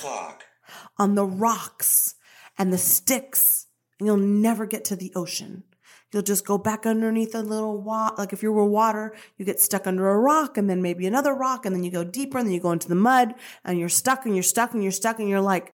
on 0.98 1.14
the 1.14 1.24
rocks 1.24 2.16
and 2.58 2.72
the 2.72 2.78
sticks, 2.78 3.66
and 3.98 4.06
you'll 4.06 4.16
never 4.16 4.66
get 4.66 4.84
to 4.86 4.96
the 4.96 5.12
ocean. 5.14 5.64
You'll 6.12 6.22
just 6.22 6.46
go 6.46 6.58
back 6.58 6.86
underneath 6.86 7.34
a 7.34 7.40
little 7.40 7.80
wa- 7.82 8.14
like 8.16 8.32
if 8.32 8.42
you 8.42 8.52
were 8.52 8.64
water, 8.64 9.16
you 9.36 9.44
get 9.44 9.60
stuck 9.60 9.86
under 9.86 10.08
a 10.08 10.18
rock 10.18 10.56
and 10.56 10.70
then 10.70 10.80
maybe 10.80 11.06
another 11.06 11.34
rock 11.34 11.66
and 11.66 11.74
then 11.74 11.82
you 11.82 11.90
go 11.90 12.04
deeper 12.04 12.38
and 12.38 12.46
then 12.46 12.54
you 12.54 12.60
go 12.60 12.70
into 12.70 12.88
the 12.88 12.94
mud 12.94 13.34
and 13.64 13.80
you're 13.80 13.88
stuck 13.88 14.24
and 14.24 14.36
you're 14.36 14.44
stuck 14.44 14.74
and 14.74 14.82
you're 14.84 14.92
stuck 14.92 15.18
and 15.18 15.28
you're 15.28 15.40
like, 15.40 15.72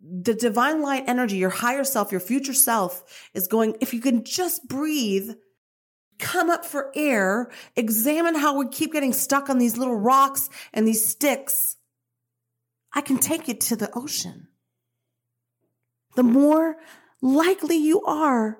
the 0.00 0.34
divine 0.34 0.82
light 0.82 1.04
energy, 1.06 1.36
your 1.36 1.50
higher 1.50 1.84
self, 1.84 2.10
your 2.10 2.20
future 2.20 2.54
self 2.54 3.04
is 3.32 3.46
going, 3.46 3.76
if 3.80 3.94
you 3.94 4.00
can 4.00 4.24
just 4.24 4.66
breathe, 4.66 5.30
come 6.18 6.50
up 6.50 6.64
for 6.64 6.90
air, 6.96 7.50
examine 7.76 8.34
how 8.34 8.56
we 8.56 8.68
keep 8.68 8.92
getting 8.92 9.12
stuck 9.12 9.48
on 9.48 9.58
these 9.58 9.76
little 9.76 9.96
rocks 9.96 10.48
and 10.72 10.86
these 10.86 11.06
sticks. 11.06 11.76
I 12.92 13.02
can 13.02 13.18
take 13.18 13.46
you 13.46 13.54
to 13.54 13.76
the 13.76 13.90
ocean. 13.94 14.48
The 16.20 16.24
more 16.24 16.76
likely 17.22 17.78
you 17.78 18.02
are 18.02 18.58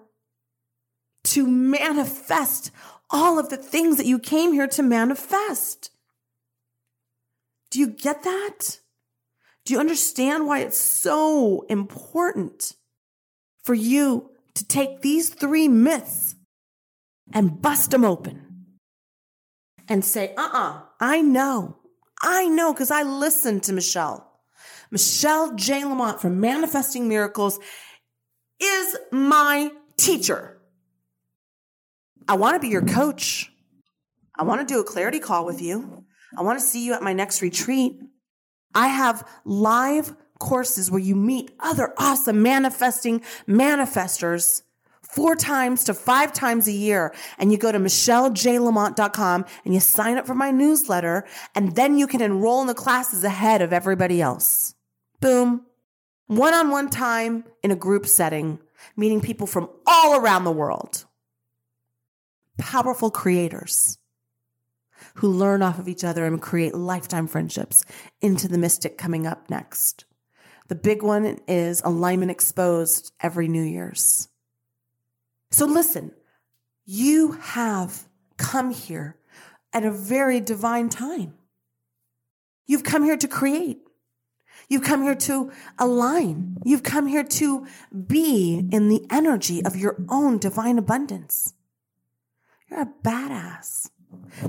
to 1.25 1.47
manifest 1.47 2.71
all 3.11 3.39
of 3.39 3.51
the 3.51 3.59
things 3.59 3.99
that 3.99 4.07
you 4.07 4.19
came 4.19 4.55
here 4.55 4.67
to 4.69 4.83
manifest. 4.83 5.91
Do 7.71 7.79
you 7.79 7.89
get 7.89 8.23
that? 8.23 8.79
Do 9.67 9.75
you 9.75 9.79
understand 9.79 10.47
why 10.47 10.61
it's 10.61 10.79
so 10.79 11.67
important 11.69 12.77
for 13.63 13.75
you 13.75 14.31
to 14.55 14.67
take 14.67 15.03
these 15.03 15.29
three 15.29 15.69
myths 15.69 16.37
and 17.31 17.61
bust 17.61 17.91
them 17.91 18.07
open 18.07 18.79
and 19.87 20.03
say, 20.03 20.33
uh 20.35 20.49
uh-uh, 20.51 20.73
uh 20.73 20.81
I 20.99 21.21
know. 21.21 21.77
I 22.23 22.49
know 22.49 22.73
because 22.73 22.91
I 22.91 23.03
listened 23.03 23.65
to 23.65 23.75
Michelle. 23.75 24.30
Michelle 24.91 25.55
J. 25.55 25.85
Lamont 25.85 26.21
from 26.21 26.41
Manifesting 26.41 27.09
Miracles 27.09 27.59
is 28.61 28.97
my 29.13 29.71
teacher. 29.97 30.59
I 32.29 32.35
want 32.35 32.55
to 32.55 32.61
be 32.61 32.69
your 32.69 32.85
coach. 32.85 33.53
I 34.37 34.43
want 34.45 34.67
to 34.67 34.73
do 34.73 34.81
a 34.81 34.85
clarity 34.85 35.21
call 35.21 35.47
with 35.47 35.61
you. 35.61 36.05
I 36.37 36.43
want 36.43 36.59
to 36.59 36.65
see 36.65 36.85
you 36.85 36.95
at 36.95 37.03
my 37.03 37.13
next 37.13 37.43
retreat. 37.43 38.01
I 38.75 38.89
have 38.89 39.27
live 39.45 40.15
courses 40.39 40.91
where 40.91 41.01
you 41.01 41.15
meet 41.15 41.51
other 41.61 41.93
awesome 41.99 42.43
manifesting 42.43 43.21
manifestors 43.47 44.63
four 45.03 45.35
times 45.35 45.85
to 45.85 45.95
five 45.95 46.33
times 46.33 46.69
a 46.69 46.73
year. 46.73 47.15
And 47.39 47.53
you 47.53 47.59
go 47.59 47.73
to 47.73 47.79
michellejlamont.com 47.79 49.45
and 49.65 49.75
you 49.75 49.81
sign 49.81 50.19
up 50.19 50.27
for 50.27 50.35
my 50.35 50.51
newsletter. 50.51 51.27
And 51.55 51.75
then 51.75 51.99
you 51.99 52.07
can 52.07 52.23
enroll 52.23 52.61
in 52.61 52.67
the 52.67 52.75
classes 52.75 53.25
ahead 53.25 53.61
of 53.61 53.73
everybody 53.73 54.23
else. 54.23 54.75
Boom. 55.21 55.67
One 56.27 56.55
on 56.55 56.71
one 56.71 56.91
time 56.91 57.45
in 57.63 57.71
a 57.71 57.77
group 57.77 58.07
setting, 58.07 58.59
meeting 58.97 59.21
people 59.21 59.47
from 59.47 59.69
all 59.87 60.19
around 60.19 60.45
the 60.45 60.53
world 60.53 61.05
powerful 62.61 63.11
creators 63.11 63.99
who 65.15 65.29
learn 65.29 65.63
off 65.63 65.79
of 65.79 65.89
each 65.89 66.05
other 66.05 66.27
and 66.27 66.41
create 66.41 66.75
lifetime 66.75 67.27
friendships 67.27 67.85
into 68.21 68.47
the 68.47 68.59
mystic 68.59 68.99
coming 68.99 69.27
up 69.27 69.49
next. 69.51 70.05
The 70.69 70.75
big 70.75 71.03
one 71.03 71.39
is 71.49 71.83
alignment 71.85 72.31
exposed 72.31 73.13
every 73.21 73.49
New 73.49 73.63
Year's. 73.63 74.29
So 75.51 75.67
listen, 75.67 76.13
you 76.85 77.33
have 77.33 78.07
come 78.37 78.71
here 78.71 79.17
at 79.73 79.85
a 79.85 79.91
very 79.91 80.39
divine 80.39 80.91
time. 80.91 81.35
You've 82.67 82.85
come 82.85 83.05
here 83.05 83.17
to 83.17 83.27
create. 83.27 83.81
You've 84.71 84.85
come 84.85 85.03
here 85.03 85.17
to 85.17 85.51
align. 85.81 86.57
You've 86.65 86.85
come 86.85 87.09
here 87.09 87.25
to 87.25 87.67
be 88.07 88.69
in 88.71 88.89
the 88.89 89.05
energy 89.11 89.65
of 89.65 89.75
your 89.75 89.97
own 90.09 90.39
divine 90.39 90.79
abundance. 90.79 91.55
You're 92.71 92.83
a 92.83 92.89
badass. 93.05 93.91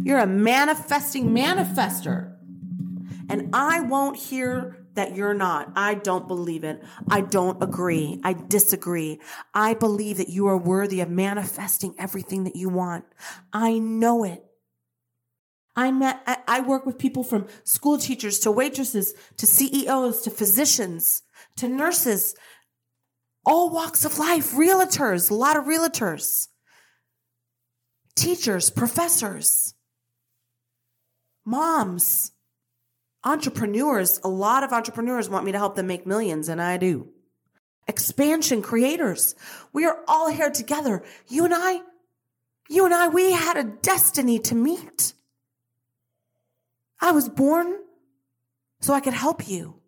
You're 0.04 0.20
a 0.20 0.28
manifesting 0.28 1.32
manifester. 1.32 2.36
And 3.30 3.50
I 3.52 3.82
won't 3.82 4.16
hear 4.16 4.86
that 4.94 5.16
you're 5.16 5.34
not. 5.34 5.72
I 5.76 5.96
don't 5.96 6.28
believe 6.28 6.64
it. 6.64 6.84
I 7.10 7.22
don't 7.22 7.62
agree. 7.64 8.20
I 8.24 8.34
disagree. 8.34 9.20
I 9.56 9.74
believe 9.74 10.18
that 10.18 10.30
you 10.30 10.46
are 10.48 10.58
worthy 10.58 11.02
of 11.02 11.10
manifesting 11.10 11.96
everything 11.98 12.44
that 12.44 12.56
you 12.56 12.70
want. 12.70 13.06
I 13.52 13.80
know 13.80 14.24
it. 14.24 14.46
I 15.76 15.92
met, 15.92 16.22
I 16.48 16.62
work 16.62 16.86
with 16.86 16.98
people 16.98 17.24
from 17.24 17.48
school 17.64 17.98
teachers 17.98 18.40
to 18.40 18.52
waitresses 18.52 19.14
to 19.38 19.46
CEOs 19.46 20.22
to 20.24 20.30
physicians 20.30 21.24
to 21.58 21.68
nurses, 21.68 22.36
all 23.46 23.70
walks 23.70 24.06
of 24.06 24.18
life, 24.18 24.52
realtors, 24.52 25.32
a 25.32 25.34
lot 25.34 25.58
of 25.58 25.66
realtors 25.66 26.48
teachers, 28.16 28.70
professors, 28.70 29.74
moms, 31.46 32.32
entrepreneurs. 33.24 34.20
A 34.24 34.28
lot 34.28 34.64
of 34.64 34.74
entrepreneurs 34.74 35.30
want 35.30 35.46
me 35.46 35.52
to 35.52 35.58
help 35.58 35.76
them 35.76 35.88
make 35.88 36.06
millions, 36.06 36.50
and 36.50 36.62
I 36.62 36.78
do. 36.78 37.10
Expansion 37.88 38.62
creators. 38.62 39.36
We 39.74 39.86
are 39.86 40.00
all 40.08 40.30
here 40.30 40.52
together. 40.52 41.04
You 41.28 41.46
and 41.46 41.54
I, 41.56 41.82
you 42.70 42.86
and 42.86 42.94
I, 42.94 43.08
we 43.08 43.32
had 43.32 43.58
a 43.58 43.64
destiny 43.64 44.40
to 44.40 44.56
meet. 44.56 45.14
I 47.02 47.12
was 47.12 47.28
born 47.28 47.76
so 48.80 48.94
I 48.94 49.00
could 49.00 49.14
help 49.14 49.48
you. 49.48 49.82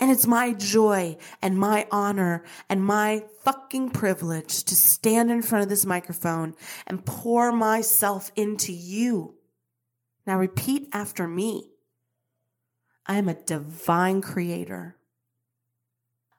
And 0.00 0.10
it's 0.10 0.26
my 0.26 0.52
joy 0.52 1.16
and 1.40 1.56
my 1.56 1.86
honor 1.92 2.42
and 2.68 2.84
my 2.84 3.22
fucking 3.44 3.90
privilege 3.90 4.64
to 4.64 4.74
stand 4.74 5.30
in 5.30 5.42
front 5.42 5.62
of 5.62 5.68
this 5.68 5.86
microphone 5.86 6.54
and 6.88 7.06
pour 7.06 7.52
myself 7.52 8.32
into 8.34 8.72
you. 8.72 9.36
Now 10.26 10.38
repeat 10.38 10.88
after 10.92 11.28
me. 11.28 11.70
I 13.06 13.16
am 13.16 13.28
a 13.28 13.34
divine 13.34 14.22
creator. 14.22 14.96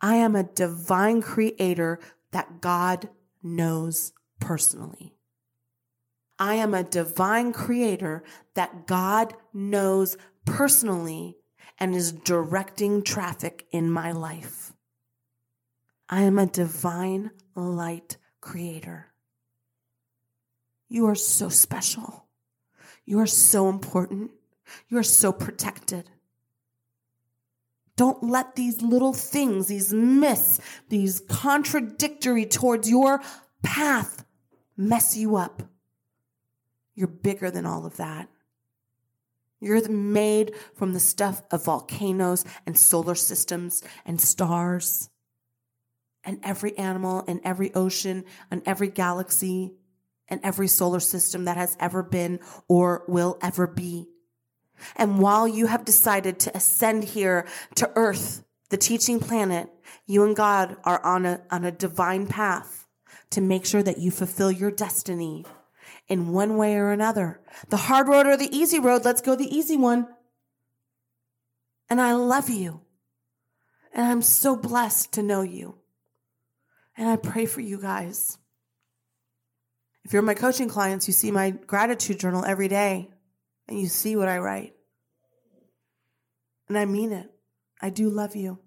I 0.01 0.15
am 0.15 0.35
a 0.35 0.43
divine 0.43 1.21
creator 1.21 1.99
that 2.31 2.59
God 2.59 3.07
knows 3.41 4.11
personally. 4.41 5.15
I 6.39 6.55
am 6.55 6.73
a 6.73 6.83
divine 6.83 7.53
creator 7.53 8.23
that 8.55 8.87
God 8.87 9.33
knows 9.53 10.17
personally 10.45 11.37
and 11.79 11.95
is 11.95 12.11
directing 12.11 13.03
traffic 13.03 13.65
in 13.71 13.89
my 13.89 14.11
life. 14.11 14.73
I 16.09 16.21
am 16.23 16.37
a 16.37 16.45
divine 16.45 17.31
light 17.55 18.17
creator. 18.41 19.13
You 20.89 21.07
are 21.07 21.15
so 21.15 21.49
special. 21.49 22.27
You 23.05 23.19
are 23.19 23.27
so 23.27 23.69
important. 23.69 24.31
You 24.89 24.97
are 24.97 25.03
so 25.03 25.31
protected. 25.31 26.09
Don't 27.95 28.23
let 28.23 28.55
these 28.55 28.81
little 28.81 29.13
things, 29.13 29.67
these 29.67 29.93
myths, 29.93 30.59
these 30.89 31.19
contradictory 31.21 32.45
towards 32.45 32.89
your 32.89 33.21
path 33.61 34.25
mess 34.75 35.15
you 35.15 35.35
up. 35.35 35.63
You're 36.95 37.07
bigger 37.07 37.49
than 37.49 37.65
all 37.65 37.85
of 37.85 37.97
that. 37.97 38.29
You're 39.59 39.87
made 39.87 40.53
from 40.75 40.93
the 40.93 40.99
stuff 40.99 41.41
of 41.49 41.65
volcanoes 41.65 42.43
and 42.65 42.77
solar 42.77 43.15
systems 43.15 43.81
and 44.05 44.19
stars 44.19 45.09
and 46.25 46.39
every 46.43 46.77
animal 46.77 47.23
and 47.27 47.39
every 47.43 47.73
ocean 47.73 48.25
and 48.51 48.61
every 48.65 48.89
galaxy 48.89 49.73
and 50.27 50.41
every 50.43 50.67
solar 50.67 50.99
system 50.99 51.45
that 51.45 51.57
has 51.57 51.77
ever 51.79 52.03
been 52.03 52.39
or 52.67 53.03
will 53.07 53.37
ever 53.41 53.67
be. 53.67 54.07
And 54.95 55.19
while 55.19 55.47
you 55.47 55.67
have 55.67 55.85
decided 55.85 56.39
to 56.41 56.57
ascend 56.57 57.03
here 57.05 57.45
to 57.75 57.89
earth, 57.95 58.43
the 58.69 58.77
teaching 58.77 59.19
planet, 59.19 59.69
you 60.05 60.23
and 60.23 60.35
God 60.35 60.77
are 60.83 61.03
on 61.05 61.25
a, 61.25 61.41
on 61.51 61.63
a 61.63 61.71
divine 61.71 62.27
path 62.27 62.87
to 63.29 63.41
make 63.41 63.65
sure 63.65 63.83
that 63.83 63.99
you 63.99 64.11
fulfill 64.11 64.51
your 64.51 64.71
destiny 64.71 65.45
in 66.13 66.31
one 66.31 66.57
way 66.57 66.75
or 66.75 66.91
another. 66.91 67.41
The 67.69 67.77
hard 67.77 68.07
road 68.07 68.27
or 68.27 68.37
the 68.37 68.55
easy 68.55 68.79
road, 68.79 69.03
let's 69.03 69.21
go 69.21 69.35
the 69.35 69.53
easy 69.53 69.75
one. 69.75 70.07
And 71.89 71.99
I 71.99 72.13
love 72.13 72.49
you. 72.49 72.81
And 73.93 74.05
I'm 74.05 74.21
so 74.21 74.55
blessed 74.55 75.13
to 75.13 75.23
know 75.23 75.41
you. 75.41 75.79
And 76.95 77.09
I 77.09 77.15
pray 77.15 77.47
for 77.47 77.61
you 77.61 77.81
guys. 77.81 78.37
If 80.05 80.13
you're 80.13 80.21
my 80.21 80.35
coaching 80.35 80.69
clients, 80.69 81.07
you 81.07 81.13
see 81.13 81.31
my 81.31 81.49
gratitude 81.49 82.19
journal 82.19 82.45
every 82.45 82.67
day 82.67 83.09
and 83.67 83.79
you 83.79 83.87
see 83.87 84.15
what 84.15 84.27
I 84.27 84.37
write. 84.37 84.73
And 86.69 86.77
I 86.77 86.85
mean 86.85 87.11
it. 87.11 87.27
I 87.81 87.89
do 87.89 88.09
love 88.09 88.35
you. 88.35 88.59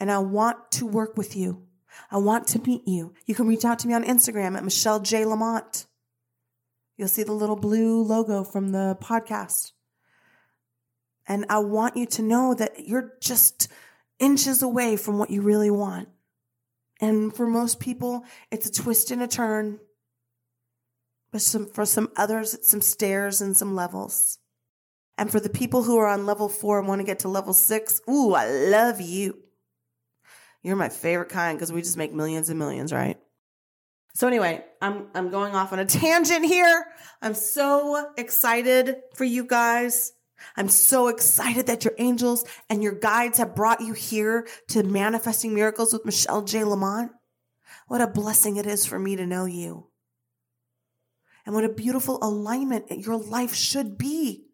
And 0.00 0.10
I 0.10 0.18
want 0.18 0.70
to 0.72 0.86
work 0.86 1.16
with 1.16 1.36
you. 1.36 1.64
I 2.10 2.16
want 2.18 2.46
to 2.48 2.60
meet 2.60 2.86
you. 2.86 3.12
You 3.26 3.34
can 3.34 3.46
reach 3.46 3.64
out 3.64 3.80
to 3.80 3.88
me 3.88 3.94
on 3.94 4.04
Instagram 4.04 4.56
at 4.56 4.64
Michelle 4.64 5.00
J. 5.00 5.24
Lamont. 5.24 5.86
You'll 6.98 7.08
see 7.08 7.22
the 7.22 7.32
little 7.32 7.56
blue 7.56 8.02
logo 8.02 8.42
from 8.42 8.72
the 8.72 8.98
podcast. 9.00 9.70
And 11.28 11.46
I 11.48 11.60
want 11.60 11.96
you 11.96 12.06
to 12.06 12.22
know 12.22 12.54
that 12.54 12.88
you're 12.88 13.12
just 13.20 13.68
inches 14.18 14.62
away 14.62 14.96
from 14.96 15.16
what 15.16 15.30
you 15.30 15.40
really 15.40 15.70
want. 15.70 16.08
And 17.00 17.32
for 17.32 17.46
most 17.46 17.78
people, 17.78 18.24
it's 18.50 18.66
a 18.66 18.72
twist 18.72 19.12
and 19.12 19.22
a 19.22 19.28
turn. 19.28 19.78
But 21.30 21.42
some, 21.42 21.66
for 21.66 21.84
some 21.84 22.10
others, 22.16 22.52
it's 22.54 22.68
some 22.68 22.80
stairs 22.80 23.40
and 23.40 23.56
some 23.56 23.76
levels. 23.76 24.38
And 25.16 25.30
for 25.30 25.38
the 25.38 25.50
people 25.50 25.84
who 25.84 25.98
are 25.98 26.08
on 26.08 26.26
level 26.26 26.48
four 26.48 26.80
and 26.80 26.88
want 26.88 27.00
to 27.00 27.06
get 27.06 27.20
to 27.20 27.28
level 27.28 27.52
six, 27.52 28.00
ooh, 28.08 28.32
I 28.32 28.48
love 28.48 29.00
you. 29.00 29.38
You're 30.62 30.74
my 30.74 30.88
favorite 30.88 31.28
kind 31.28 31.56
because 31.56 31.72
we 31.72 31.82
just 31.82 31.96
make 31.96 32.12
millions 32.12 32.48
and 32.48 32.58
millions, 32.58 32.92
right? 32.92 33.18
So 34.18 34.26
anyway, 34.26 34.64
I'm 34.82 35.06
I'm 35.14 35.30
going 35.30 35.54
off 35.54 35.72
on 35.72 35.78
a 35.78 35.84
tangent 35.86 36.44
here. 36.44 36.86
I'm 37.22 37.34
so 37.34 38.10
excited 38.16 38.96
for 39.14 39.22
you 39.22 39.44
guys. 39.44 40.12
I'm 40.56 40.68
so 40.68 41.06
excited 41.06 41.68
that 41.68 41.84
your 41.84 41.94
angels 41.98 42.44
and 42.68 42.82
your 42.82 42.98
guides 42.98 43.38
have 43.38 43.54
brought 43.54 43.80
you 43.80 43.92
here 43.92 44.48
to 44.70 44.82
Manifesting 44.82 45.54
Miracles 45.54 45.92
with 45.92 46.04
Michelle 46.04 46.42
J. 46.42 46.64
Lamont. 46.64 47.12
What 47.86 48.00
a 48.00 48.08
blessing 48.08 48.56
it 48.56 48.66
is 48.66 48.84
for 48.84 48.98
me 48.98 49.14
to 49.14 49.24
know 49.24 49.44
you. 49.44 49.86
And 51.46 51.54
what 51.54 51.64
a 51.64 51.72
beautiful 51.72 52.18
alignment 52.20 52.90
your 52.90 53.16
life 53.16 53.54
should 53.54 53.98
be. 53.98 54.46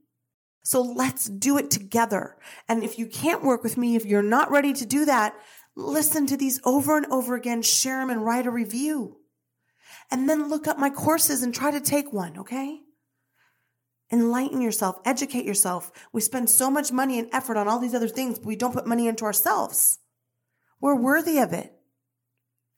So 0.63 0.83
let's 0.83 1.25
do 1.25 1.57
it 1.57 1.71
together. 1.71 2.37
And 2.69 2.85
if 2.85 2.99
you 2.99 3.07
can't 3.07 3.43
work 3.43 3.63
with 3.63 3.79
me, 3.79 3.97
if 3.97 4.05
you're 4.05 4.21
not 4.21 4.51
ready 4.51 4.75
to 4.75 4.85
do 4.85 5.07
that, 5.07 5.35
listen 5.75 6.27
to 6.27 6.37
these 6.37 6.61
over 6.65 6.99
and 6.99 7.07
over 7.07 7.35
again, 7.35 7.63
share 7.63 8.01
them 8.01 8.11
and 8.11 8.23
write 8.23 8.47
a 8.47 8.51
review. 8.51 9.21
And 10.11 10.29
then 10.29 10.49
look 10.49 10.67
up 10.67 10.79
my 10.79 10.91
courses 10.91 11.43
and 11.43 11.55
try 11.55 11.71
to 11.71 11.81
take 11.81 12.13
one, 12.13 12.39
okay? 12.39 12.81
Enlighten 14.13 14.61
yourself, 14.61 15.01
educate 15.05 15.45
yourself. 15.45 15.91
We 16.13 16.21
spend 16.21 16.51
so 16.51 16.71
much 16.71 16.93
money 16.93 17.19
and 17.19 17.29
effort 17.33 17.57
on 17.57 17.69
all 17.69 17.79
these 17.79 17.95
other 17.95 18.09
things, 18.09 18.39
but 18.39 18.47
we 18.47 18.57
don't 18.57 18.75
put 18.75 18.87
money 18.87 19.09
into 19.09 19.25
ourselves. 19.25 19.99
We're 20.81 20.95
worthy 20.95 21.39
of 21.39 21.53
it. 21.53 21.73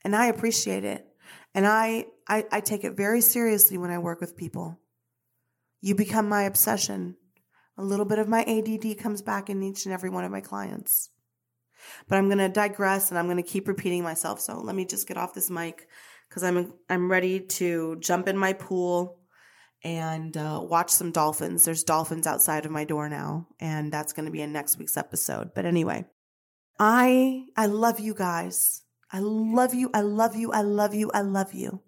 And 0.04 0.14
I 0.14 0.26
appreciate 0.26 0.84
it. 0.84 1.06
And 1.54 1.66
I, 1.66 2.06
I, 2.28 2.44
I 2.52 2.60
take 2.60 2.84
it 2.84 2.96
very 2.96 3.20
seriously 3.20 3.76
when 3.76 3.90
I 3.90 3.98
work 3.98 4.20
with 4.20 4.36
people. 4.36 4.78
You 5.80 5.94
become 5.94 6.28
my 6.28 6.42
obsession. 6.42 7.16
A 7.76 7.82
little 7.82 8.06
bit 8.06 8.18
of 8.18 8.28
my 8.28 8.42
ADD 8.42 8.98
comes 8.98 9.20
back 9.20 9.50
in 9.50 9.62
each 9.62 9.84
and 9.84 9.92
every 9.92 10.10
one 10.10 10.24
of 10.24 10.30
my 10.30 10.40
clients. 10.40 11.10
But 12.08 12.16
I'm 12.16 12.28
going 12.28 12.38
to 12.38 12.48
digress 12.48 13.10
and 13.10 13.18
I'm 13.18 13.26
going 13.26 13.36
to 13.36 13.42
keep 13.42 13.68
repeating 13.68 14.02
myself. 14.02 14.40
So 14.40 14.58
let 14.60 14.74
me 14.74 14.84
just 14.84 15.08
get 15.08 15.16
off 15.16 15.34
this 15.34 15.50
mic 15.50 15.88
because 16.36 16.46
I'm, 16.46 16.74
I'm 16.90 17.10
ready 17.10 17.40
to 17.40 17.96
jump 17.98 18.28
in 18.28 18.36
my 18.36 18.52
pool 18.52 19.20
and 19.82 20.36
uh, 20.36 20.60
watch 20.62 20.90
some 20.90 21.10
dolphins. 21.10 21.64
There's 21.64 21.82
dolphins 21.82 22.26
outside 22.26 22.66
of 22.66 22.70
my 22.70 22.84
door 22.84 23.08
now, 23.08 23.46
and 23.58 23.90
that's 23.90 24.12
going 24.12 24.26
to 24.26 24.30
be 24.30 24.42
in 24.42 24.52
next 24.52 24.78
week's 24.78 24.98
episode. 24.98 25.52
But 25.54 25.64
anyway, 25.64 26.04
I 26.78 27.46
I 27.56 27.66
love 27.66 28.00
you 28.00 28.12
guys. 28.12 28.82
I 29.10 29.20
love 29.20 29.72
you. 29.72 29.88
I 29.94 30.02
love 30.02 30.36
you. 30.36 30.52
I 30.52 30.60
love 30.60 30.94
you. 30.94 31.10
I 31.14 31.22
love 31.22 31.54
you. 31.54 31.80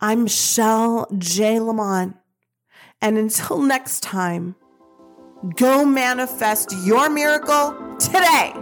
I'm 0.00 0.22
Michelle 0.22 1.08
J. 1.18 1.58
Lamont. 1.58 2.14
And 3.02 3.18
until 3.18 3.62
next 3.62 4.04
time, 4.04 4.54
go 5.56 5.84
manifest 5.84 6.72
your 6.84 7.10
miracle 7.10 7.96
today. 7.98 8.52